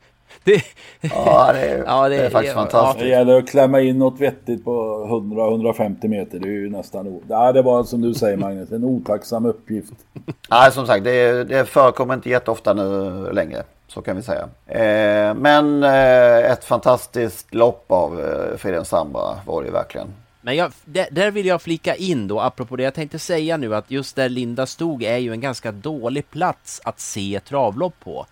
[0.44, 0.62] det,
[1.00, 3.04] ja, det är, ja, det är, det är faktiskt ja, fantastiskt.
[3.04, 4.70] Det gäller att klämma in något vettigt på
[5.10, 6.38] 100-150 meter.
[6.38, 7.20] Det är ju nästan...
[7.28, 9.92] Ja, det var som du säger Magnus, en otacksam uppgift.
[10.50, 13.62] Nej, som sagt, det, det förekommer inte jätteofta nu längre.
[13.88, 14.48] Så kan vi säga.
[14.66, 20.08] Eh, men eh, ett fantastiskt lopp av eh, Fridhem Sambra var det ju verkligen.
[20.40, 23.74] Men jag, där, där, vill jag flika in då, apropå det jag tänkte säga nu,
[23.74, 28.26] att just där Linda stod är ju en ganska dålig plats att se travlopp på.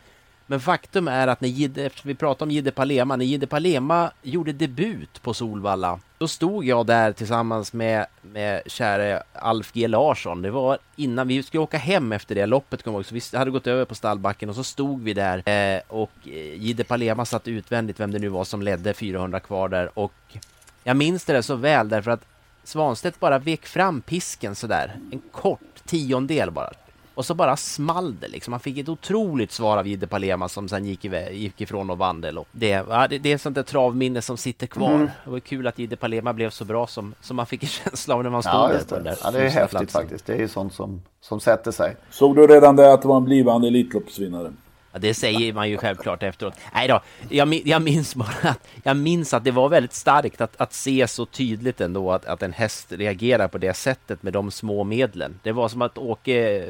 [0.52, 4.10] Men faktum är att när Gide, eftersom vi pratade om Gide Palema, när Gide Palema
[4.22, 10.42] gjorde debut på Solvalla, då stod jag där tillsammans med, med käre Alf G Larsson.
[10.42, 13.50] Det var innan vi skulle åka hem efter det loppet, kom ihåg, så vi hade
[13.50, 17.48] gått över på stallbacken och så stod vi där eh, och eh, Gide Palema satt
[17.48, 20.36] utvändigt, vem det nu var som ledde 400 kvar där och
[20.84, 22.24] jag minns det så väl därför att
[22.64, 26.72] Svanstedt bara vek fram pisken sådär, en kort tiondel bara.
[27.14, 28.52] Och så bara small det liksom.
[28.52, 31.98] Han fick ett otroligt svar av Jidde Palema som sen gick, iväg, gick ifrån och
[31.98, 32.44] vann det.
[32.52, 34.94] Det, ja, det, det är sånt där travminne som sitter kvar.
[34.94, 35.08] Mm.
[35.24, 38.14] Det var kul att Jidde Palema blev så bra som, som man fick en känsla
[38.14, 38.84] av när man stod ja, där.
[38.84, 40.00] På den där ja, det är häftigt platsen.
[40.02, 40.26] faktiskt.
[40.26, 41.96] Det är ju sånt som, som sätter sig.
[42.10, 44.52] Såg du redan det att det var en blivande Elitloppsvinnare?
[44.92, 46.54] Ja, det säger man ju självklart efteråt.
[46.74, 50.60] Nej då, jag, jag, minns bara att, jag minns att det var väldigt starkt att,
[50.60, 54.50] att se så tydligt ändå att, att en häst reagerar på det sättet med de
[54.50, 55.40] små medlen.
[55.42, 56.66] Det var som att Åke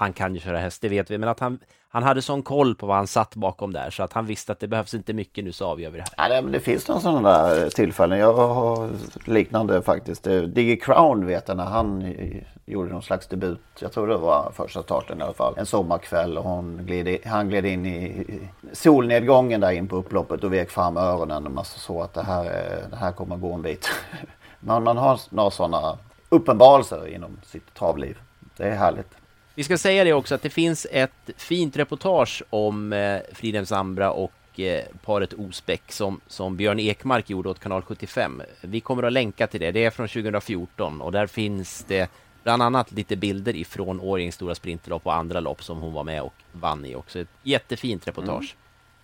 [0.00, 1.58] han kan ju köra häst, det vet vi, men att han,
[1.88, 4.60] han hade sån koll på vad han satt bakom där så att han visste att
[4.60, 6.34] det behövs inte mycket nu så avgör vi det här.
[6.34, 8.18] Ja, men det finns några sådana där tillfällen.
[8.18, 8.90] Jag har
[9.24, 10.26] liknande faktiskt.
[10.26, 13.60] Eh, Diggy Crown vet jag när han eh, gjorde någon slags debut.
[13.80, 15.54] Jag tror det var första starten i alla fall.
[15.56, 18.26] En sommarkväll och hon gled, han gled in i
[18.72, 22.44] solnedgången där in på upploppet och vek fram öronen och man såg att det här,
[22.44, 23.90] eh, det här kommer gå en bit.
[24.60, 28.18] Men man har några sådana uppenbarelser inom sitt travliv.
[28.56, 29.19] Det är härligt.
[29.60, 34.12] Vi ska säga det också att det finns ett fint reportage om eh, Fridhem Sambra
[34.12, 38.42] och eh, paret Osbeck som, som Björn Ekmark gjorde åt kanal 75.
[38.60, 39.70] Vi kommer att länka till det.
[39.70, 42.10] Det är från 2014 och där finns det
[42.42, 46.22] bland annat lite bilder ifrån Årjängs stora sprinterlopp och andra lopp som hon var med
[46.22, 47.18] och vann i också.
[47.18, 48.56] Ett jättefint reportage.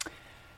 [0.04, 0.14] Mm.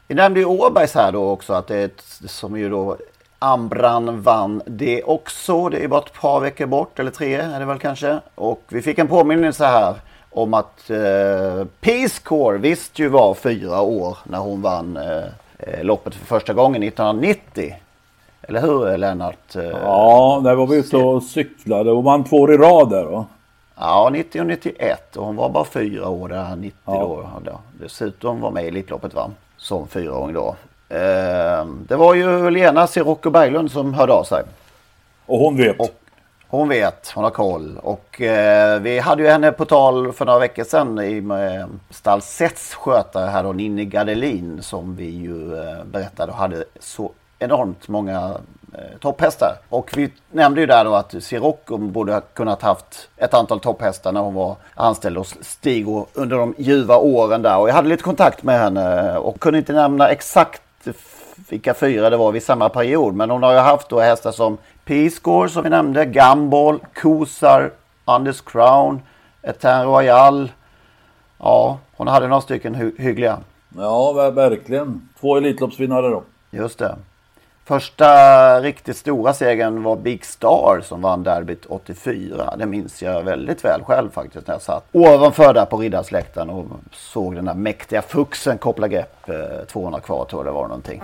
[0.07, 2.99] Vi nämnde ju Åbergs här då också att det är ett, som ju då
[3.39, 5.69] Ambran vann det också.
[5.69, 8.21] Det är bara ett par veckor bort, eller tre är det väl kanske.
[8.35, 9.95] Och vi fick en påminnelse här
[10.31, 15.25] om att eh, Peace Corps visst ju var fyra år när hon vann eh,
[15.59, 17.75] eh loppet för första gången 1990.
[18.43, 19.57] Eller hur Lennart?
[19.57, 23.05] Eh, ja, där var vi ute och cyklade och vann två år i rad där
[23.05, 23.27] då.
[23.81, 27.41] Ja, 90 och 91 och hon var bara fyra år där 90 ja.
[27.45, 27.61] då.
[27.81, 29.31] Dessutom var med i Elitloppet va?
[29.57, 30.57] Som fyraåring då.
[30.89, 34.43] Eh, det var ju Lena Sirocco Berglund som hörde av sig.
[35.27, 35.81] Och hon vet?
[35.81, 35.95] Och
[36.51, 37.79] hon vet, hon har koll.
[37.83, 42.23] Och eh, vi hade ju henne på tal för några veckor sedan i med Stall
[42.23, 48.35] Sets skötare här då, Ninni Gardelin som vi ju eh, berättade hade så enormt många
[48.75, 49.53] eh, topphästar.
[49.69, 54.13] Och vi nämnde ju där då att Sirocco borde ha kunnat haft ett antal topphästar
[54.13, 57.59] när hon var anställd hos Stigo under de ljuva åren där.
[57.59, 60.63] Och jag hade lite kontakt med henne och kunde inte nämna exakt
[61.49, 63.15] vilka fyra det var vid samma period.
[63.15, 67.71] Men hon har ju haft då hästar som Peace som vi nämnde, Gumball, Kosar,
[68.05, 69.01] Anders Crown,
[69.43, 70.53] Etain Royal.
[71.39, 73.39] Ja, hon hade några stycken hy hyggliga.
[73.77, 75.09] Ja, verkligen.
[75.21, 76.23] Två Elitloppsvinnare då.
[76.51, 76.97] Just det.
[77.69, 82.55] Första riktigt stora segern var Big Star som vann derbyt 84.
[82.59, 86.67] Det minns jag väldigt väl själv faktiskt när jag satt ovanför där på Riddarsläktaren och
[86.93, 89.29] såg den där mäktiga fuxen koppla grepp.
[89.29, 91.03] Eh, 200 kvar tror jag det var någonting.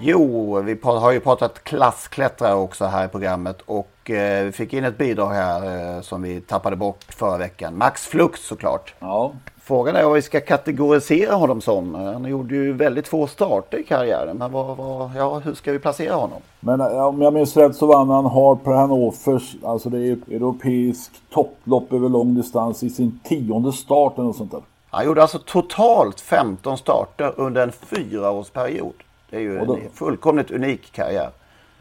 [0.00, 4.98] Jo, vi har ju pratat klassklättrare också här i programmet och vi fick in ett
[4.98, 7.78] bidrag här eh, som vi tappade bort förra veckan.
[7.78, 8.94] Max Flux såklart.
[8.98, 9.32] Ja.
[9.64, 11.94] Frågan är vad vi ska kategorisera honom som.
[11.94, 14.36] Han gjorde ju väldigt få starter i karriären.
[14.36, 16.38] Men vad, vad, ja, hur ska vi placera honom?
[16.60, 21.10] Men eh, om jag minns rätt så vann han Harper Hannovers, alltså det är europeisk
[21.30, 24.62] topplopp över lång distans i sin tionde start eller något sånt där.
[24.90, 28.94] Han gjorde alltså totalt 15 starter under en fyraårsperiod.
[29.30, 31.30] Det är ju då, en fullkomligt unik karriär.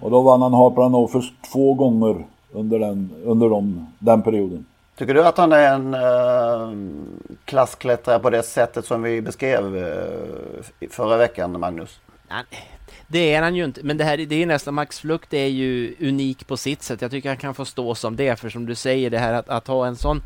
[0.02, 4.66] Och då vann han Harper först två gånger under den, under de, den perioden.
[4.96, 6.72] Tycker du att han är en uh,
[7.46, 12.00] klassklättrare på det sättet som vi beskrev uh, förra veckan, Magnus?
[12.30, 12.44] Nej,
[13.08, 13.84] det är han ju inte.
[13.84, 17.02] Men det här det är nästan Max Flukt är ju unik på sitt sätt.
[17.02, 18.40] Jag tycker han kan få stå som det.
[18.40, 20.22] För som du säger, det här att, att ha en sån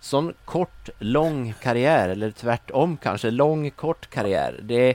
[0.00, 4.60] sån kort, lång karriär, eller tvärtom kanske, lång, kort karriär.
[4.62, 4.94] Det,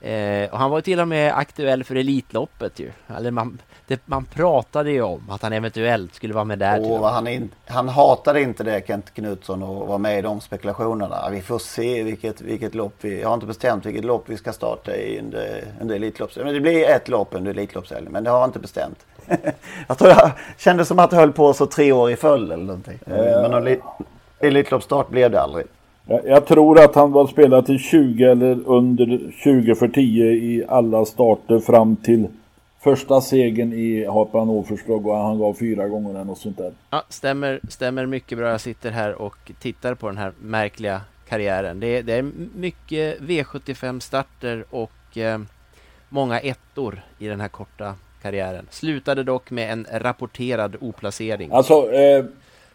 [0.00, 2.90] eh, och han var ju till och med aktuell för Elitloppet ju.
[3.16, 6.92] Eller man, det, man pratade ju om att han eventuellt skulle vara med där.
[6.92, 11.30] Och han, in, han hatade inte det Kent Knutsson och var med i de spekulationerna.
[11.30, 13.20] Vi får se vilket, vilket lopp vi...
[13.20, 16.46] Jag har inte bestämt vilket lopp vi ska starta i under, under Elitloppshelgen.
[16.46, 19.06] Men det blir ett lopp under Elitloppshelgen, men det har jag inte bestämt.
[19.86, 22.64] jag tror jag kände som att det höll på så tre år i följd eller
[22.64, 22.98] någonting.
[23.06, 23.42] Mm.
[23.42, 23.76] Men någon
[24.38, 25.66] Elitloppsstart blev det aldrig.
[26.10, 31.04] Jag tror att han var spelad till 20 eller under 20 för 10 i alla
[31.04, 32.26] starter fram till
[32.80, 36.72] första segern i Harpan Åförslag och han gav fyra gånger eller något sånt där.
[36.90, 38.50] Ja, stämmer, stämmer mycket bra.
[38.50, 41.80] Jag sitter här och tittar på den här märkliga karriären.
[41.80, 45.40] Det är, det är mycket V75-starter och eh,
[46.08, 48.66] många ettor i den här korta karriären.
[48.70, 51.50] Slutade dock med en rapporterad oplacering.
[51.52, 52.24] Alltså, eh,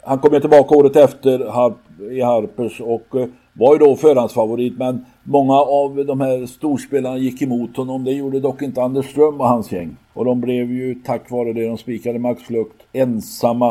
[0.06, 1.78] han kom ju tillbaka året efter Harp,
[2.12, 7.42] i Harpers och eh, var ju då förhandsfavorit men många av de här storspelarna gick
[7.42, 8.04] emot honom.
[8.04, 9.98] Det gjorde dock inte Anders Ström och hans gäng.
[10.14, 13.70] Och de blev ju tack vare det de spikade Max Flukt ensamma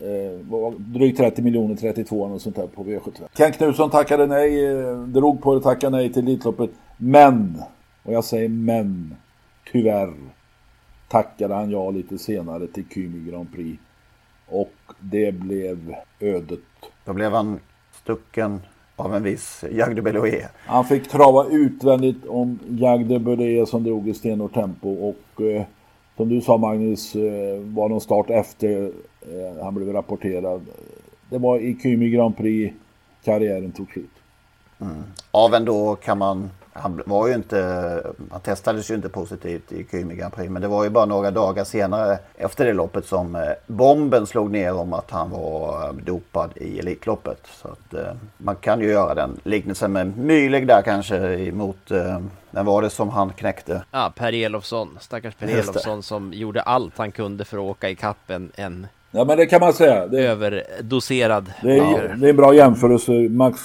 [0.00, 3.22] eh, drygt 30 miljoner, 32 och sånt där på V75.
[3.36, 6.70] Ken Knutsson tackade nej, eh, drog på det, tackade nej till Elitloppet.
[6.96, 7.62] Men,
[8.02, 9.14] och jag säger men,
[9.72, 10.14] tyvärr
[11.08, 13.78] tackade han ja lite senare till Kymi Grand Prix.
[14.48, 16.60] Och det blev ödet.
[17.04, 17.60] Då blev han
[17.92, 18.60] stucken
[18.96, 20.46] av en viss Jagde Beloé.
[20.56, 25.62] Han fick trava utvändigt om Jagde Beloé som drog i stenhårt tempo och eh,
[26.16, 30.66] som du sa Magnus eh, var någon start efter eh, han blev rapporterad.
[31.30, 32.74] Det var i Kymi Grand Prix
[33.24, 34.10] karriären tog slut.
[34.80, 35.02] Mm.
[35.30, 40.14] Av ändå kan man han var ju inte, han testades ju inte positivt i Kymi
[40.14, 40.50] Grand Prix.
[40.50, 44.50] Men det var ju bara några dagar senare efter det loppet som eh, bomben slog
[44.50, 47.40] ner om att han var eh, dopad i Elitloppet.
[47.62, 51.90] Så att eh, man kan ju göra den liknelsen med Myleg där kanske emot,
[52.50, 53.82] vem var det som han knäckte?
[53.90, 57.94] Ja, Per Elofsson, stackars Per Elofsson som gjorde allt han kunde för att åka i
[57.94, 60.06] kappen en Ja men det kan man säga.
[60.06, 61.52] Det, överdoserad.
[61.62, 63.12] Det är, det är en bra jämförelse.
[63.12, 63.60] Max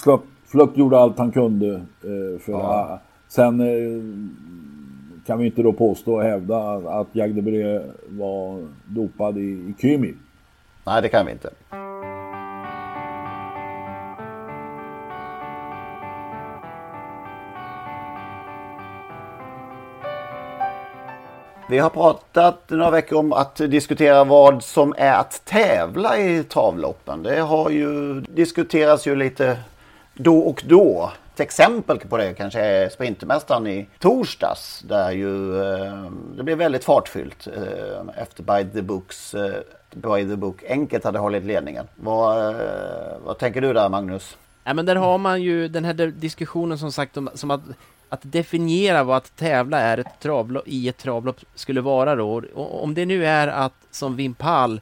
[0.51, 1.73] Fluck gjorde allt han kunde.
[1.73, 2.99] Eh, för ja.
[3.27, 4.03] Sen eh,
[5.25, 10.13] kan vi inte då påstå och hävda att Jagdebré var dopad i, i Kymi.
[10.85, 11.49] Nej, det kan vi inte.
[21.69, 27.23] Vi har pratat några veckor om att diskutera vad som är att tävla i travloppen.
[27.23, 29.57] Det har ju diskuterats ju lite
[30.23, 31.11] då och då.
[31.33, 36.83] Ett exempel på det kanske är Sprintermästaren i torsdags där ju eh, det blev väldigt
[36.83, 39.53] fartfyllt eh, efter By the Books eh,
[39.95, 41.87] By the Book enkelt hade hållit ledningen.
[41.95, 42.55] Vad, eh,
[43.25, 44.37] vad tänker du där Magnus?
[44.63, 47.61] Ja, men där har man ju den här diskussionen som sagt om, som att,
[48.09, 52.43] att definiera vad att tävla är ett travlopp, i ett travlopp skulle vara då.
[52.53, 54.81] Och om det nu är att som Vimpal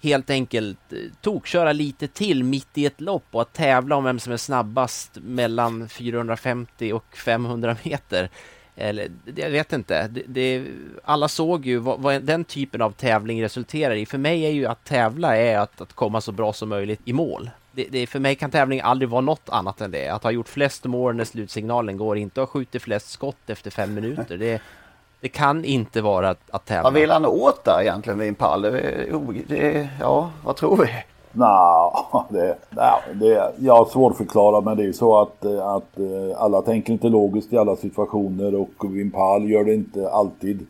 [0.00, 4.18] helt enkelt eh, tokköra lite till mitt i ett lopp och att tävla om vem
[4.18, 8.30] som är snabbast mellan 450 och 500 meter.
[8.76, 10.08] Eller, jag vet inte.
[10.08, 10.66] Det, det,
[11.04, 14.06] alla såg ju vad, vad, den typen av tävling resulterar i.
[14.06, 17.12] För mig är ju att tävla är att, att komma så bra som möjligt i
[17.12, 17.50] mål.
[17.72, 20.08] Det, det, för mig kan tävling aldrig vara något annat än det.
[20.08, 23.70] Att ha gjort flest mål när slutsignalen går, inte att ha skjutit flest skott efter
[23.70, 24.36] fem minuter.
[24.36, 24.60] Det,
[25.20, 26.82] det kan inte vara att, att tävla.
[26.82, 28.62] Vad vill han åt där egentligen vid en pall?
[28.62, 30.88] Det, ja, vad tror vi?
[31.32, 32.56] Nå, det,
[33.14, 37.08] det, jag har svårförklarat men det är ju så att, att eh, alla tänker inte
[37.08, 40.66] logiskt i alla situationer och Vimpal gör det inte alltid.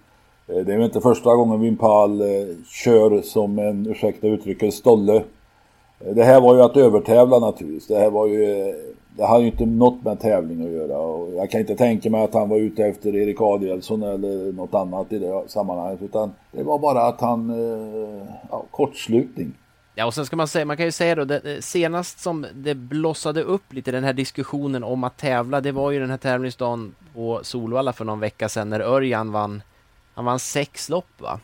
[0.49, 2.27] Eh, det är väl inte första gången Vimpal eh,
[2.67, 5.23] kör som en, ursäkta uttrycket, stolle.
[5.99, 7.87] Det här var ju att övertävla naturligtvis.
[7.87, 8.75] Det här var ju
[9.21, 12.25] det har ju inte något med tävling att göra och jag kan inte tänka mig
[12.25, 16.63] att han var ute efter Erik Adielsson eller något annat i det sammanhanget utan det
[16.63, 19.53] var bara att han, eh, ja, kortslutning.
[19.95, 22.47] Ja, och sen ska man säga, man kan ju säga då, det, eh, senast som
[22.55, 26.17] det blossade upp lite den här diskussionen om att tävla, det var ju den här
[26.17, 29.63] tävlingsdagen på Solvalla för någon vecka sedan när Örjan vann,
[30.15, 31.41] han vann sex lopp va?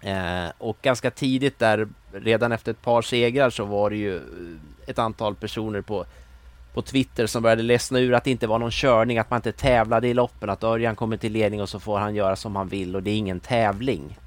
[0.00, 4.22] Eh, och ganska tidigt där, redan efter ett par segrar så var det ju eh,
[4.86, 6.04] ett antal personer på
[6.74, 9.52] på Twitter som började ledsna ur att det inte var någon körning, att man inte
[9.52, 12.68] tävlade i loppen, att Örjan kommer till ledning och så får han göra som han
[12.68, 14.18] vill och det är ingen tävling.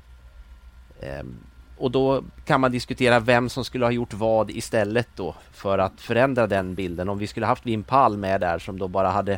[1.01, 1.35] Ehm,
[1.77, 6.01] och då kan man diskutera vem som skulle ha gjort vad istället då för att
[6.01, 7.09] förändra den bilden.
[7.09, 9.33] Om vi skulle haft Wim Pall med där som då bara hade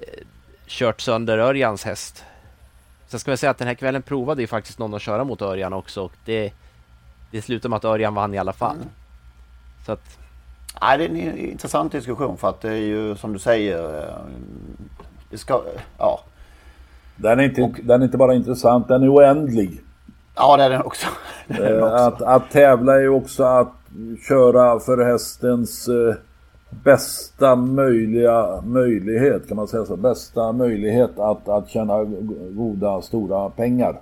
[0.00, 0.24] eh,
[0.66, 2.24] kört sönder Örjans häst.
[3.06, 5.42] Sen ska jag säga att den här kvällen provade ju faktiskt någon att köra mot
[5.42, 6.52] Örjan också och det,
[7.30, 8.76] det slutade med att Örjan vann i alla fall.
[8.76, 8.88] Mm.
[9.86, 10.18] Så att
[10.82, 13.98] Nej, det är en intressant diskussion för att det är ju som du säger.
[13.98, 14.14] eh,
[15.30, 15.62] Det ska,
[15.98, 16.20] ja.
[17.16, 19.80] Den är, inte, den är inte bara intressant, den är oändlig.
[20.34, 21.06] Ja, det är den också.
[21.48, 21.94] Det är den också.
[21.94, 23.72] Att, att tävla är ju också att
[24.28, 26.14] köra för hästens eh,
[26.84, 29.96] bästa möjliga möjlighet, kan man säga så?
[29.96, 34.00] Bästa möjlighet att, att tjäna go- goda, stora pengar.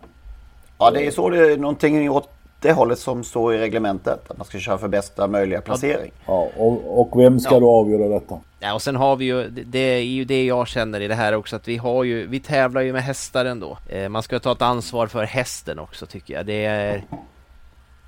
[0.79, 2.29] Ja, det är så det är någonting åt
[2.65, 4.31] det hållet som står i reglementet.
[4.31, 6.13] Att man ska köra för bästa möjliga placering.
[6.27, 7.61] Ja, och, och vem ska Ja.
[7.61, 8.41] då avgöra detta?
[8.61, 11.33] Ja, och sen har vi ju, det- är ju det jag känner i det här
[11.35, 13.79] också, att vi har ju, vi tävlar ju med hästar ändå.
[13.89, 16.47] Eh, man ska ta ett ansvar för hästen också tycker jag.
[16.47, 17.05] Det är,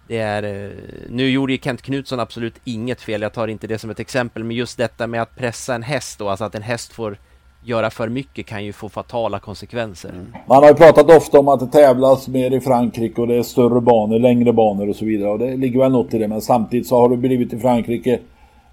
[0.09, 0.71] det är, eh,
[1.09, 4.45] nu gjorde ju Kent Knutsson absolut inget fel, jag tar inte det som ett exempel,
[4.45, 7.19] men just detta med att pressa en häst då, alltså att en häst får
[7.67, 10.09] göra för mycket kan ju få fatala konsekvenser.
[10.09, 10.27] Mm.
[10.47, 13.43] Man har ju pratat ofta om att det tävlas mer i Frankrike och det är
[13.43, 15.31] större banor, längre banor och så vidare.
[15.31, 16.29] Och det ligger väl något i det.
[16.29, 18.19] Men samtidigt så har det blivit i Frankrike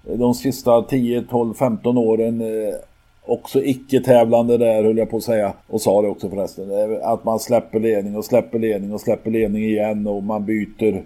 [0.02, 2.74] de sista 10, 12, 15 åren eh,
[3.26, 5.52] också icke-tävlande där höll jag på att säga.
[5.66, 6.70] Och sa det också förresten.
[6.70, 11.02] Eh, att man släpper ledning och släpper ledning och släpper ledning igen och man byter.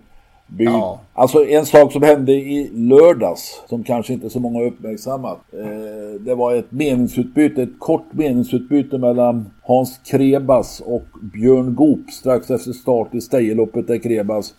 [0.49, 0.65] By...
[0.65, 1.01] Ja.
[1.15, 5.39] Alltså en sak som hände i lördags som kanske inte så många uppmärksammat.
[5.53, 12.51] Eh, det var ett meningsutbyte, ett kort meningsutbyte mellan Hans Krebas och Björn Goop strax
[12.51, 14.55] efter start i Stejeloppet där Krebas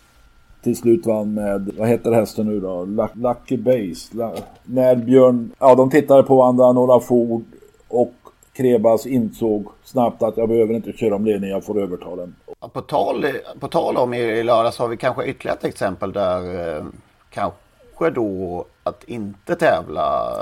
[0.62, 2.84] till slut vann med, vad heter hästen nu då?
[2.84, 4.32] Luck- Lucky Base.
[4.64, 7.44] När Björn, ja de tittade på varandra några få ord
[7.88, 8.12] och
[8.60, 12.34] Krebas insåg snabbt att jag behöver inte köra om ledningen, jag får överta den.
[12.72, 13.26] På tal,
[13.60, 16.84] på tal om i, i lördags har vi kanske ytterligare ett exempel där eh,
[17.30, 20.32] kanske då att inte tävla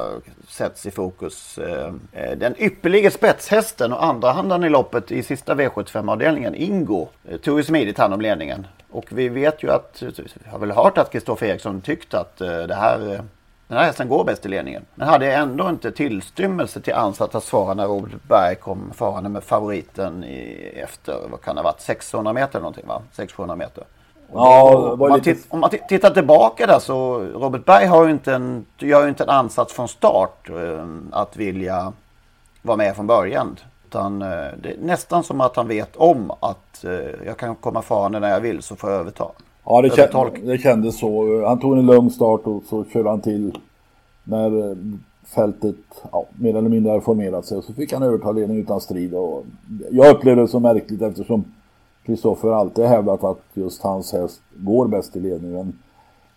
[0.49, 1.59] sätts i fokus.
[1.59, 7.59] Eh, eh den ypperliga spetshästen och andrahandaren i loppet i sista V75-avdelningen, Ingo, eh, tog
[7.59, 8.67] ju smidigt hand om ledningen.
[8.91, 12.63] Och vi vet ju att, vi har väl hört att Kristoffer Eriksson tyckt att eh,
[12.63, 13.21] det här eh,
[13.69, 14.85] den här hästen går bäst i ledningen.
[14.95, 19.45] Men hade ändå inte tillstymmelse till ansats att svara när Robert Berg kom farande med
[19.45, 23.03] favoriten i, efter, vad kan det ha varit, 600 meter eller någonting va?
[23.17, 23.85] 600-700 meter.
[24.33, 28.11] Ja, om, man lite- om man ti- tittar tillbaka där så Robert Berg har ju
[28.11, 31.93] inte en, gör ju inte en ansats från start eh, att vilja
[32.63, 33.57] vara med från början.
[33.87, 34.29] Utan eh,
[34.63, 36.91] det är nästan som att han vet om att eh,
[37.27, 39.25] jag kan komma farande när jag vill så får jag överta.
[39.71, 41.45] Ja, det, Övertolk- kän, det kändes så.
[41.47, 43.59] Han tog en lugn start och så körde han till
[44.25, 44.77] när eh,
[45.35, 45.77] fältet
[46.13, 47.59] ja, mer eller mindre hade formerat sig.
[47.59, 49.15] Och så fick han överta ledningen utan strid.
[49.15, 49.45] Och
[49.91, 51.45] jag upplevde det så märkligt eftersom
[52.07, 55.79] Kristoffer alltid hävdat att just hans häst går bäst i ledningen.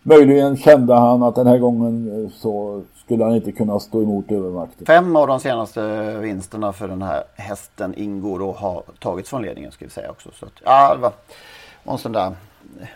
[0.02, 4.32] Möjligen kände han att den här gången eh, så skulle han inte kunna stå emot
[4.32, 4.86] övermakten.
[4.86, 9.72] Fem av de senaste vinsterna för den här hästen Ingo då har tagits från ledningen
[9.72, 10.30] ska vi säga också.
[10.34, 11.12] Så att, ja, det var
[11.84, 12.34] en sån där.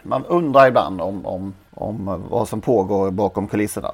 [0.03, 3.91] Man undrar ibland om, om, om vad som pågår bakom kulisserna.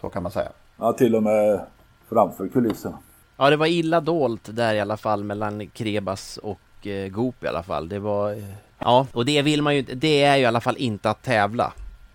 [0.00, 0.48] Så kan man säga.
[0.76, 1.60] Ja, till och med
[2.08, 2.98] framför kulisserna.
[3.36, 7.46] Ja, det var illa dolt där i alla fall mellan Krebas och eh, Goop i
[7.46, 7.88] alla fall.
[7.88, 8.32] Det var...
[8.32, 8.44] Eh,
[8.78, 11.72] ja, och det vill man ju Det är ju i alla fall inte att tävla.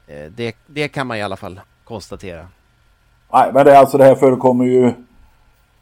[0.07, 2.47] Eh, det, det kan man i alla fall konstatera.
[3.34, 4.86] Nej, men det, är alltså, det här förekommer ju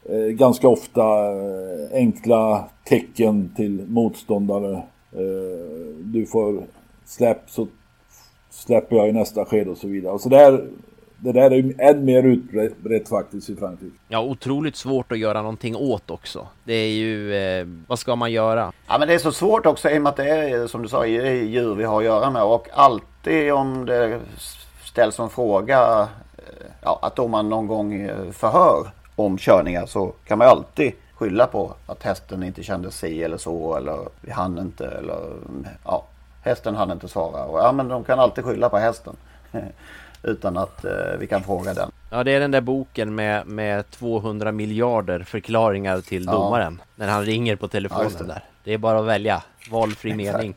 [0.06, 4.84] eh, ganska ofta eh, enkla tecken till motståndare.
[5.14, 6.64] Eh, du får
[7.06, 7.68] släpp så
[8.50, 10.12] släpper jag i nästa skede och så vidare.
[10.12, 10.70] Alltså det, där,
[11.18, 13.96] det där är ju än mer utbrett faktiskt i Frankrike.
[14.08, 16.48] Ja, otroligt svårt att göra någonting åt också.
[16.64, 17.36] Det är ju...
[17.36, 18.72] Eh, vad ska man göra?
[18.88, 20.88] Ja men det är så svårt också i och med att det är som du
[20.88, 22.44] sa djur vi har att göra med.
[22.44, 24.20] Och alltid om det
[24.84, 26.08] ställs en fråga
[26.38, 30.52] eh, ja, att om man någon gång eh, förhör om körningar så kan man ju
[30.52, 30.92] alltid
[31.22, 35.20] skylla på att hästen inte kände sig eller så eller vi hann inte eller
[35.86, 36.04] ja,
[36.44, 37.44] hästen hann inte svara.
[37.46, 39.16] Och, ja men de kan alltid skylla på hästen
[40.24, 41.92] utan att eh, vi kan fråga den.
[42.10, 46.32] Ja, det är den där boken med, med 200 miljarder förklaringar till Ja.
[46.32, 46.82] domaren.
[46.96, 48.24] När han ringer på Ja, telefonen det.
[48.24, 48.44] där.
[48.64, 49.44] Det är bara att välja.
[49.72, 50.38] Valfri Exakt.
[50.38, 50.56] mening.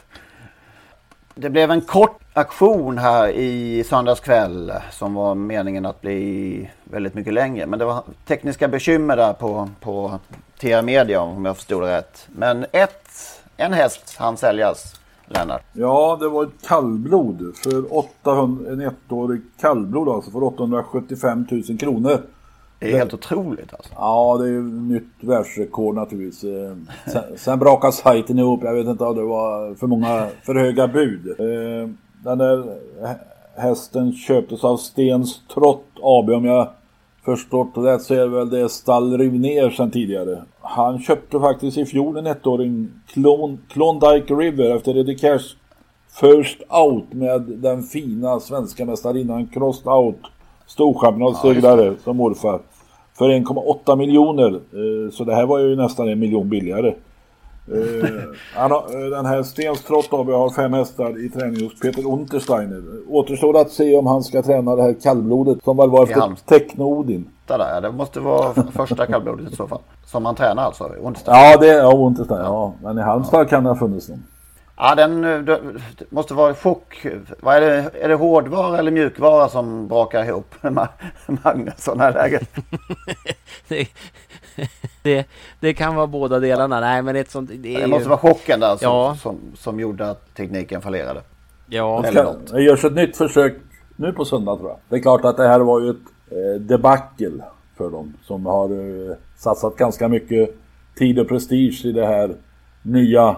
[1.34, 7.14] Det blev en kort aktion här i söndags kväll som var meningen att bli väldigt
[7.14, 7.66] mycket längre.
[7.66, 10.18] Men det var tekniska bekymmer där på, på
[10.64, 12.26] TR Media om jag förstod det rätt.
[12.32, 13.08] Men ett,
[13.56, 14.94] en häst han säljas,
[15.26, 15.62] Lennart.
[15.72, 22.18] Ja, det var ett kallblod för 800, en ettårig kallblod alltså för 875 000 kronor.
[22.78, 23.90] Det är helt otroligt alltså.
[23.96, 26.40] Ja, det är ju nytt världsrekord naturligtvis.
[27.12, 28.60] Sen, sen brakade sajten ihop.
[28.64, 31.26] Jag vet inte om det var för många, för höga bud.
[31.28, 31.88] Eh,
[32.24, 33.18] Den där hä-
[33.56, 36.68] hästen köptes av Stens Trott AB om jag
[37.24, 40.42] förstått rätt så är väl det stall Rivner sedan tidigare.
[40.60, 45.56] Han köpte faktiskt i fjol en ettåring Klon, Klondike River efter Eddie Cash
[46.20, 50.20] First Out med den fina svenska mästarinnan Crossed Out
[50.66, 52.60] Storchampionatssegrare som morfar.
[53.18, 54.50] För 1,8 miljoner.
[54.54, 56.94] Eh, så det här var ju nästan en miljon billigare.
[57.72, 58.10] Eh,
[58.54, 62.82] han har, den här Stenstrott AB har fem hästar i träning hos Peter Untersteiner.
[63.08, 67.24] Återstår att se om han ska träna det här kallblodet som väl var efter Techno-Odin.
[67.46, 69.80] Där, det måste vara första kallblodet i så fall.
[70.06, 70.84] Som han tränar alltså?
[70.84, 71.50] Untersteiner.
[71.50, 72.44] Ja, det är ja, Untersteiner.
[72.44, 72.74] Ja.
[72.82, 73.44] Men i Halmstad ja.
[73.44, 74.22] kan det ha funnits någon.
[74.76, 75.60] Ja, den det
[76.10, 77.06] måste vara chock.
[77.40, 80.54] Vad är, det, är det hårdvara eller mjukvara som brakar ihop
[81.44, 82.46] Magnus sådana här lägen?
[85.02, 85.26] det,
[85.60, 86.80] det, kan vara båda delarna.
[86.80, 88.08] Nej, men ett sånt, det, det måste ju...
[88.08, 89.16] vara chocken där som, ja.
[89.22, 91.20] som, som gjorde att tekniken fallerade.
[91.66, 92.00] Ja.
[92.04, 93.54] Det, ska, det görs ett nytt försök
[93.96, 94.78] nu på söndag tror jag.
[94.88, 95.96] Det är klart att det här var ju ett
[96.30, 97.44] eh, debacle
[97.76, 100.56] för dem som har eh, satsat ganska mycket
[100.98, 102.34] tid och prestige i det här
[102.82, 103.36] nya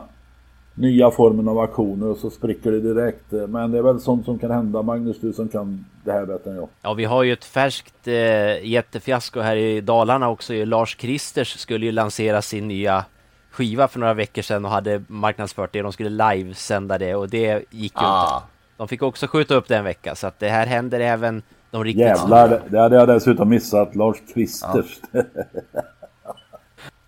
[0.77, 3.33] nya formen av aktioner och så spricker det direkt.
[3.49, 4.83] Men det är väl sånt som kan hända.
[4.83, 6.69] Magnus, du som kan det här bättre än jag.
[6.83, 10.53] Ja, vi har ju ett färskt eh, jättefiasko här i Dalarna också.
[10.53, 13.05] Lars Kristers skulle ju lansera sin nya
[13.51, 15.83] skiva för några veckor sedan och hade marknadsfört det.
[15.83, 18.37] De skulle livesända det och det gick ju ah.
[18.37, 18.47] inte.
[18.77, 21.85] De fick också skjuta upp det en vecka så att det här händer även de
[21.85, 23.97] riktigt Jävlar, det hade jag dessutom missat.
[23.97, 25.01] Lars Kristers.
[25.13, 25.23] Ja.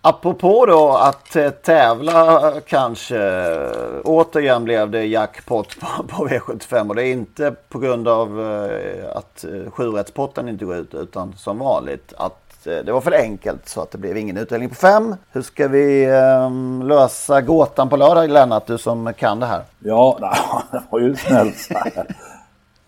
[0.01, 3.17] Apropå då att eh, tävla kanske.
[3.17, 8.41] Eh, återigen blev det jackpot på, på V75 och det är inte på grund av
[8.41, 13.81] eh, att sjurättspotten inte går ut utan som vanligt att det var för enkelt så
[13.81, 15.15] att det blev ingen utdelning på fem.
[15.31, 19.63] Hur ska vi um, lösa gåtan på lördag Lennart, du som kan det här?
[19.79, 20.17] Ja,
[20.71, 21.69] det var ju snällt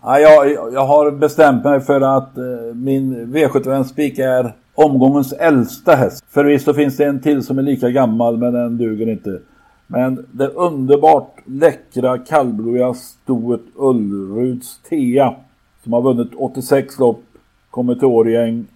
[0.02, 5.94] ja, jag, jag har bestämt mig för att eh, min V71 Spik är omgångens äldsta
[5.94, 6.24] häst.
[6.28, 9.40] Förvisso finns det en till som är lika gammal men den duger inte.
[9.86, 15.34] Men det underbart läckra kallblodiga stoet Ullruds Tea
[15.82, 17.22] som har vunnit 86 lopp,
[17.70, 18.66] kommer till Årgäng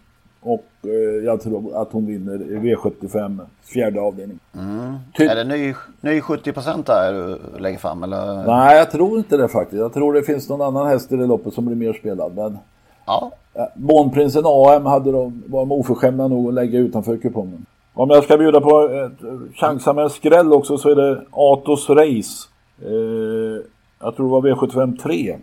[1.24, 4.38] jag tror att hon vinner i V75 fjärde avdelning.
[4.54, 4.94] Mm.
[5.16, 8.46] Ty är det ny, ny 70% där du lägger fram eller?
[8.46, 9.80] Nej, jag tror inte det faktiskt.
[9.80, 12.34] Jag tror det finns någon annan häst i det loppet som blir mer spelad.
[12.34, 12.58] Men
[13.06, 13.32] Ja.
[13.74, 17.66] Månprinsen AM hade de, var de oförskämda nog att lägga utanför kupongen.
[17.94, 21.90] Om jag ska bjuda på ett, chansa med en skräll också så är det Atos
[21.90, 22.48] Race.
[22.82, 23.62] Eh,
[24.00, 25.36] jag tror det var V75 3.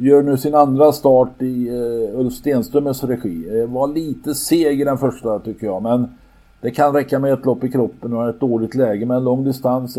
[0.00, 3.60] Gör nu sin andra start i eh, Ulf Stenströmers regi.
[3.60, 6.18] Eh, var lite seg i den första tycker jag men
[6.60, 9.98] det kan räcka med ett lopp i kroppen och ett dåligt läge men lång distans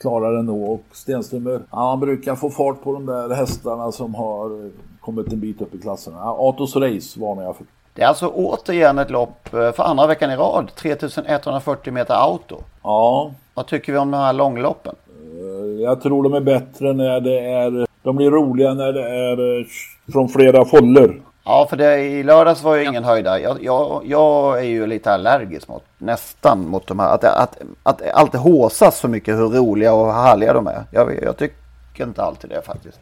[0.00, 4.14] klarar den nog och Stenströmer, ja, han brukar få fart på de där hästarna som
[4.14, 4.70] har
[5.00, 6.18] kommit en bit upp i klasserna.
[6.22, 7.66] Atos Race varnar jag för.
[7.94, 10.70] Det är alltså återigen ett lopp eh, för andra veckan i rad.
[10.76, 12.56] 3140 meter auto.
[12.82, 13.30] Ja.
[13.54, 14.94] Vad tycker vi om de här långloppen?
[15.38, 17.85] Eh, jag tror de är bättre när det är...
[18.06, 19.66] De blir roliga när det är eh,
[20.12, 21.20] från flera foller.
[21.44, 23.40] Ja, för det, i lördags var ju ingen höjda.
[23.40, 27.14] Jag, jag, jag, är ju lite allergisk mot nästan mot de här.
[27.14, 30.84] Att, att, att, att alltid håsas så mycket hur roliga och härliga de är.
[30.90, 33.00] Jag, jag tycker inte alltid det faktiskt.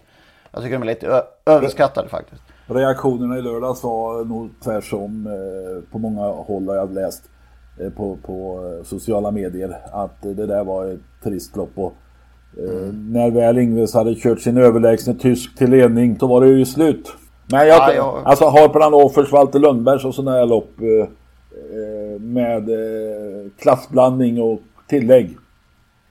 [0.51, 2.43] Jag tycker de är lite överskattade faktiskt.
[2.67, 7.23] Reaktionerna i lördags var nog tvärsom eh, på många håll har jag läst
[7.81, 11.73] eh, på, på sociala medier att det där var ett trist lopp.
[11.75, 11.93] Och,
[12.59, 13.13] mm.
[13.13, 17.13] När väl Ingves hade kört sin överlägsne tysk till ledning så var det ju slut.
[17.51, 18.23] Men jag, ja, jag...
[18.25, 20.71] alltså Harpeland Offers, Walter Lundbergs och sådana här lopp
[22.21, 22.69] med
[23.59, 25.37] klassblandning och tillägg.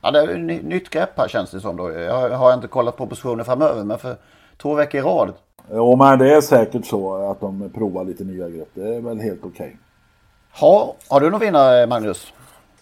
[0.02, 1.92] Ja, det är ett nytt grepp här känns det som då.
[1.92, 4.16] Jag har inte kollat på positionen framöver, men för
[4.62, 5.34] två veckor i rad.
[5.72, 8.70] Jo, men det är säkert så att de provar lite nya grepp.
[8.74, 9.66] Det är väl helt okej.
[9.66, 9.72] Okay.
[10.60, 12.34] Ha, har du någon vinnare, Magnus?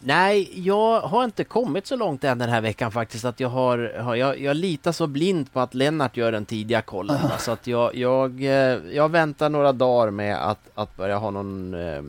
[0.04, 3.78] Nej, jag har inte kommit så långt än den här veckan faktiskt att jag har,
[4.16, 7.20] jag, jag litar så blint på att Lennart gör den tidiga kollen.
[7.40, 11.74] så att jag, jag, eh, jag väntar några dagar med att, att börja ha någon,
[11.74, 12.02] eh,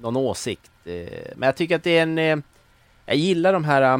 [0.00, 0.70] någon åsikt.
[0.84, 2.42] Eh, men jag tycker att det är en
[3.10, 3.98] jag gillar de här, äh,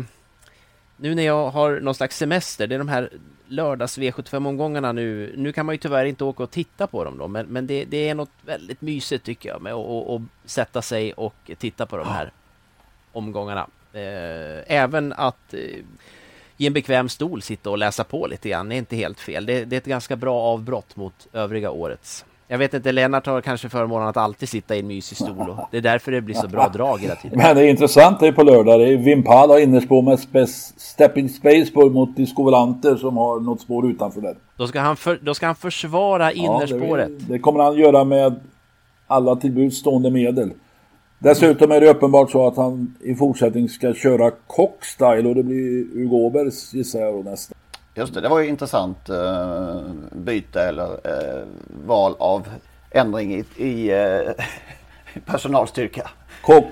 [0.97, 3.11] nu när jag har någon slags semester, det är de här
[3.49, 5.35] lördags V75-omgångarna nu.
[5.37, 7.85] Nu kan man ju tyvärr inte åka och titta på dem då, men, men det,
[7.85, 12.07] det är något väldigt mysigt tycker jag med att sätta sig och titta på de
[12.07, 12.33] här
[13.13, 13.67] omgångarna.
[13.93, 15.61] Eh, även att eh,
[16.57, 19.47] i en bekväm stol sitta och läsa på lite grann är inte helt fel.
[19.47, 23.41] Det, det är ett ganska bra avbrott mot övriga årets jag vet inte, Lennart har
[23.41, 26.35] kanske förmånen att alltid sitta i en mysig stol och det är därför det blir
[26.35, 27.39] så bra drag hela tiden.
[27.39, 28.81] Men det är intressant det är på lördag.
[28.81, 34.37] Det är Vimpala innerspår med Stepping Space mot Discovelanter som har något spår utanför där.
[34.57, 37.09] Då ska han, för, då ska han försvara innerspåret.
[37.11, 38.41] Ja, det, det, kommer han göra med
[39.07, 40.51] alla tillbudstående medel.
[41.23, 45.95] Dessutom är det uppenbart så att han i fortsättning ska köra Cockstyle och det blir
[45.95, 47.59] Hugo Åbergs gissar jag då nästan.
[47.95, 49.81] Just det, det var ju intressant eh,
[50.13, 51.45] byte eller eh,
[51.87, 52.49] val av
[52.91, 54.33] ändring i, i eh,
[55.27, 56.11] personalstyrka.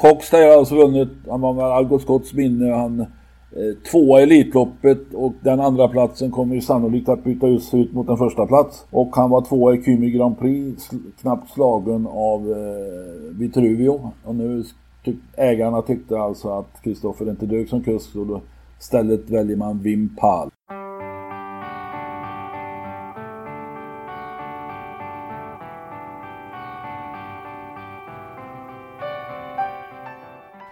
[0.00, 3.06] Cox har alltså vunnit, han var med Algot Scotts minne, han
[3.56, 8.08] Eh, tvåa i Elitloppet och den andra platsen kommer ju sannolikt att byta ut mot
[8.08, 8.86] en första plats.
[8.90, 10.90] Och han var tvåa i Kymi Grand Prix,
[11.20, 14.12] knappt slagen av eh, Vitruvio.
[14.24, 14.64] Och nu
[15.04, 18.40] tyck ägarna tyckte alltså att Kristoffer inte dög som kusk och då
[18.80, 20.50] istället väljer man Wim Pal.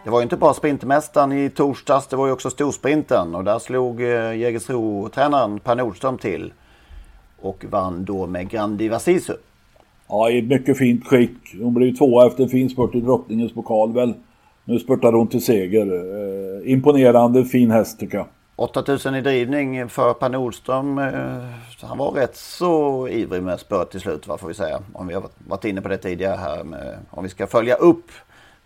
[0.07, 3.59] Det var ju inte bara Sprintermästaren i torsdags, det var ju också Storsprinten och där
[3.59, 6.53] slog eh, Jägersro-tränaren Per Nordström till
[7.41, 9.33] och vann då med Grandi Vasisu.
[10.09, 11.57] Ja, i mycket fint skick.
[11.61, 14.15] Hon blev tvåa efter en fin spurt i Drottningens pokal väl.
[14.65, 15.87] Nu spurtade hon till seger.
[15.87, 18.27] Eh, imponerande fin häst tycker jag.
[18.57, 20.99] 8000 i drivning för Per Nordström.
[20.99, 21.09] Eh,
[21.83, 24.81] han var rätt så ivrig med spurt till slut, vad får vi säga.
[24.93, 26.61] Om vi har varit inne på det tidigare här.
[27.11, 28.11] Om vi ska följa upp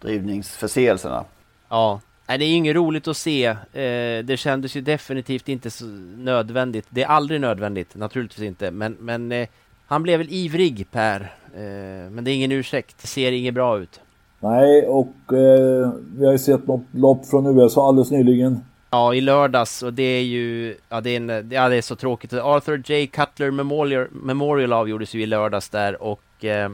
[0.01, 1.25] drivningsförseelserna.
[1.69, 3.47] Ja, Nej, det är inget roligt att se.
[3.47, 5.85] Eh, det kändes ju definitivt inte så
[6.17, 6.87] nödvändigt.
[6.91, 8.71] Det är aldrig nödvändigt, naturligtvis inte.
[8.71, 9.49] Men, men eh,
[9.87, 11.21] han blev väl ivrig, Per.
[11.55, 12.97] Eh, men det är ingen ursäkt.
[13.01, 14.01] Det ser inget bra ut.
[14.41, 18.61] Nej, och eh, vi har ju sett något lopp från USA alldeles nyligen.
[18.91, 21.97] Ja, i lördags och det är ju, ja det är, en, ja, det är så
[21.97, 22.33] tråkigt.
[22.33, 23.07] Arthur J.
[23.07, 26.71] Cutler Memorial, Memorial avgjordes ju i lördags där och eh,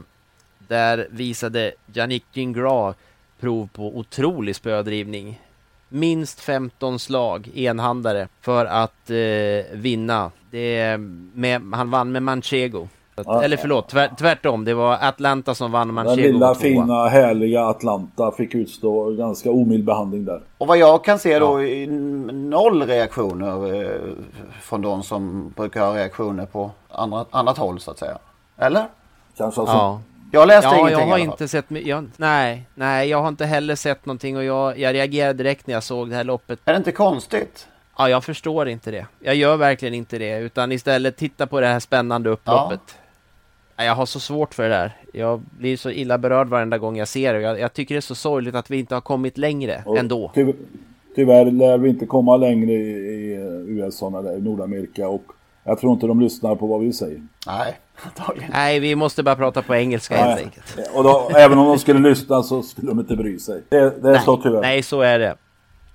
[0.69, 2.97] där visade Yannick Gingras
[3.41, 5.41] prov på otrolig spödrivning.
[5.89, 10.31] Minst 15 slag, enhandare, för att eh, vinna.
[10.51, 10.97] Det,
[11.35, 12.89] med, han vann med Manchego.
[13.25, 13.43] Ja.
[13.43, 14.65] Eller förlåt, tvär, tvärtom.
[14.65, 16.23] Det var Atlanta som vann Manchego.
[16.23, 20.41] Den lilla fina härliga Atlanta fick utstå ganska omild behandling där.
[20.59, 21.87] Och vad jag kan se då, ja.
[22.33, 24.01] noll reaktioner eh,
[24.63, 28.19] från de som brukar ha reaktioner på andra, annat håll så att säga.
[28.57, 28.87] Eller?
[29.37, 29.77] Kanske alltså.
[29.77, 30.01] Ja.
[30.33, 33.75] Jag läste ja, ingenting jag har inte sett, jag, nej, nej, jag har inte heller
[33.75, 36.59] sett någonting och jag, jag reagerade direkt när jag såg det här loppet.
[36.65, 37.69] Är det inte konstigt?
[37.99, 39.07] Ja, jag förstår inte det.
[39.21, 42.81] Jag gör verkligen inte det, utan istället titta på det här spännande upploppet.
[43.77, 43.85] Ja.
[43.85, 44.97] Jag har så svårt för det där.
[45.13, 47.41] Jag blir så illa berörd varenda gång jag ser det.
[47.41, 50.31] Jag, jag tycker det är så sorgligt att vi inte har kommit längre och ändå.
[50.35, 50.53] Ty
[51.15, 53.35] tyvärr lär vi inte komma längre i, i
[53.67, 55.33] USA eller Nordamerika och
[55.67, 57.23] jag tror inte de lyssnar på vad vi säger.
[57.47, 58.51] Nej, antagligen.
[58.53, 60.79] Nej, vi måste bara prata på engelska helt enkelt.
[60.95, 63.63] Och då, även om de skulle lyssna så skulle de inte bry sig.
[63.69, 64.61] Det, det är nej, så tyvärr.
[64.61, 65.37] Nej, så är det.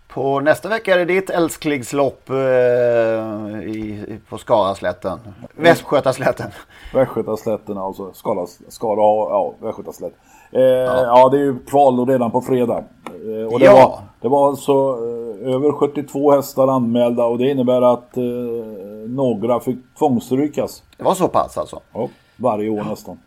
[0.08, 5.20] På nästa vecka är det ditt älsklingslopp eh, i, på Skaraslätten.
[5.56, 6.52] Västgötaslätten.
[6.94, 8.14] Västgötaslätten alltså.
[8.14, 9.00] Skara, Skara
[9.30, 10.20] ja, Västgötaslätten.
[10.52, 11.04] Eh, ja.
[11.06, 11.30] ja.
[11.30, 12.84] det är ju kval redan på fredag.
[13.06, 13.74] Eh, och det, ja.
[13.74, 18.24] var, det var alltså eh, över 72 hästar anmälda och det innebär att eh,
[19.08, 20.84] några fick tvångsstrykas.
[20.98, 21.80] Det var så pass alltså?
[21.94, 23.18] Ja, varje år nästan.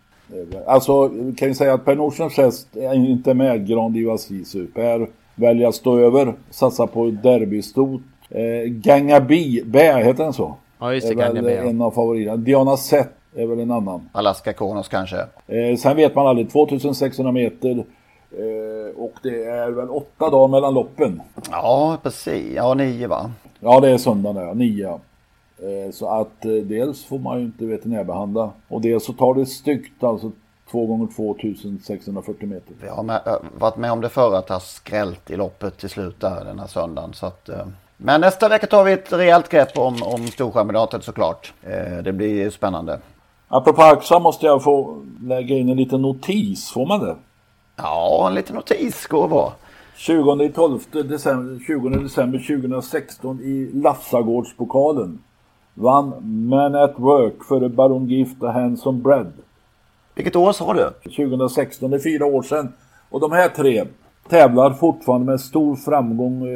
[0.66, 4.66] Alltså kan jag säga att Per Nordströms häst är inte med Grand Divas Sisu.
[4.66, 8.00] Per väljer att stå över, satsa på derbystot.
[8.30, 10.54] Eh, Gangabi, Bä, heter den så?
[10.78, 11.54] Ja just det, Gangabi.
[11.54, 11.62] Ja.
[11.62, 12.36] en av favoriterna.
[12.36, 14.08] Diana Sett är väl en annan.
[14.12, 15.16] Alaska Kronos kanske.
[15.46, 17.84] Eh, sen vet man aldrig, 2600 meter.
[18.38, 21.22] Eh, och det är väl åtta dagar mellan loppen.
[21.50, 22.52] Ja, precis.
[22.56, 23.30] Ja, nio va?
[23.60, 25.00] Ja, det är söndagen där, nio.
[25.58, 29.46] Eh, så att eh, dels får man ju inte veterinärbehandla och dels så tar det
[29.46, 30.32] styggt, alltså
[30.70, 32.74] 2 gånger 2640 meter.
[32.80, 33.20] Vi har med,
[33.58, 36.58] varit med om det förr att det har skrällt i loppet till slut där den
[36.58, 37.12] här söndagen.
[37.12, 37.66] Så att, eh,
[37.96, 41.52] men nästa vecka tar vi ett rejält grepp om, om Storchampionatet såklart.
[42.04, 42.98] Det blir spännande.
[43.48, 47.16] Apropå Axa måste jag få lägga in en liten notis, får man det?
[47.76, 49.52] Ja, en liten notis går bra.
[49.96, 50.34] 20
[51.02, 55.18] december, 20 december 2016 i Lassagårdspokalen
[55.74, 56.14] vann
[56.48, 59.32] Man at Work före Baron Gift och Hanson Bread.
[60.14, 61.10] Vilket år sa du?
[61.10, 62.72] 2016, det är fyra år sedan.
[63.10, 63.84] Och de här tre
[64.28, 66.46] tävlar fortfarande med stor framgång.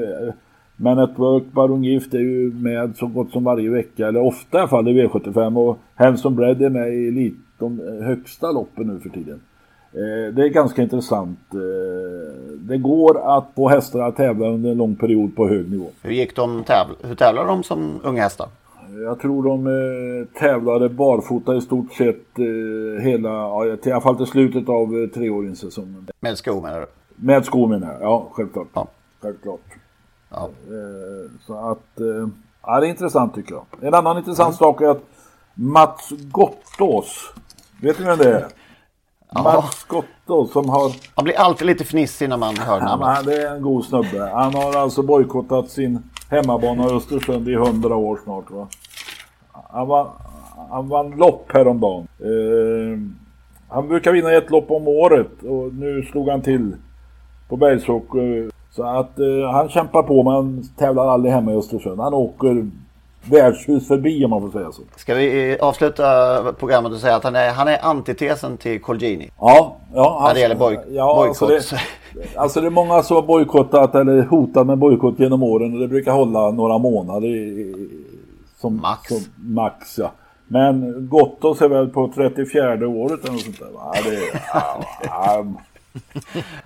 [0.81, 4.59] Man at Work, Baron Gift är ju med så gott som varje vecka, eller ofta
[4.59, 8.87] i alla fall i V75 och Hanson Bread är med i lite, de högsta loppen
[8.87, 9.41] nu för tiden.
[9.93, 11.39] Eh, det är ganska intressant.
[11.53, 15.87] Eh, det går att få hästar att tävla under en lång period på hög nivå.
[16.03, 16.95] Hur gick de tävla?
[17.03, 18.49] Hur tävlar de som unga hästar?
[19.05, 24.17] Jag tror de eh, tävlade barfota i stort sett eh, hela, ja, i alla fall
[24.17, 26.07] till slutet av eh, treåringssäsongen.
[26.21, 26.87] Med skor menar du?
[27.17, 28.69] Med skor menar jag, ja självklart.
[28.75, 28.87] Ja.
[29.21, 29.61] Självklart.
[30.31, 30.49] Ja.
[30.67, 32.29] Eh, så att, eh,
[32.63, 33.65] ja det är intressant tycker jag.
[33.81, 34.57] En annan intressant mm.
[34.57, 35.03] sak är att
[35.55, 37.33] Mats Gottås,
[37.81, 38.47] vet ni vem det är?
[39.31, 39.43] Ja.
[39.43, 40.93] Mats Gottås som har...
[41.15, 43.09] Han blir alltid lite fnissig när man hör namnet.
[43.17, 44.31] Ja, det är en god snubbe.
[44.35, 48.69] Han har alltså bojkottat sin hemmabana Östersund i hundra år snart va.
[49.53, 50.07] Han vann,
[50.71, 52.09] han vann lopp häromdagen.
[52.21, 52.99] Eh,
[53.69, 56.77] han brukar vinna ett lopp om året och nu slog han till
[57.49, 58.15] på Bergsåk.
[58.79, 62.01] Så att eh, han kämpar på men tävlar aldrig hemma i Östersund.
[62.01, 62.71] Han åker
[63.31, 64.83] värdshus förbi om man får säga så.
[64.97, 66.05] Ska vi avsluta
[66.53, 69.31] programmet och säga att han är, han är antitesen till Colgini?
[69.39, 70.25] Ja, ja.
[70.27, 71.51] När det gäller boj ja, bojkott.
[71.51, 71.77] Alltså
[72.15, 75.81] det, alltså det är många som har bojkottat eller hotat med bojkott genom åren och
[75.81, 77.29] det brukar hålla några månader.
[78.61, 79.09] Som, max.
[79.09, 80.13] Som, max ja.
[80.49, 83.69] Men Gottos är väl på 34 året eller något sånt där.
[83.75, 84.41] Ja, det,
[85.05, 85.45] ja,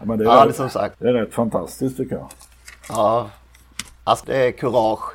[0.02, 0.96] men det är, ja, rätt, som sagt.
[0.98, 2.28] det är rätt fantastiskt tycker jag.
[2.88, 3.30] Ja,
[4.04, 5.12] alltså det är kurage.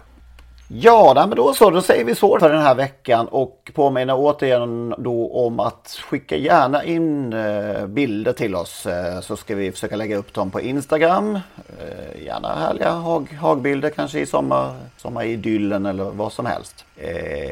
[0.70, 1.70] Ja, men då så.
[1.70, 6.36] Då säger vi så för den här veckan och påminner återigen då om att skicka
[6.36, 10.62] gärna in eh, bilder till oss eh, så ska vi försöka lägga upp dem på
[10.62, 11.36] Instagram.
[11.80, 16.86] Eh, gärna härliga hag, hagbilder kanske i sommar, sommaridyllen eller vad som helst.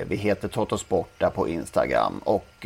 [0.08, 2.66] Vi heter Totosport där på Instagram och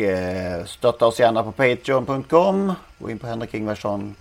[0.66, 2.74] stötta oss gärna på Patreon.com.
[3.00, 4.16] Gå in på Henrik Ingvarsson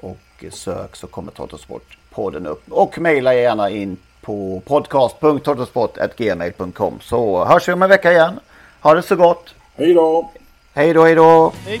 [0.00, 2.62] och sök så kommer Totosport-podden upp.
[2.72, 8.40] Och mejla gärna in på podcast.tortosport.gmail.com så hörs vi om en vecka igen.
[8.80, 9.54] Ha det så gott!
[9.76, 10.30] Hej då!
[10.74, 11.52] Hej då, hej då!
[11.66, 11.80] Hej.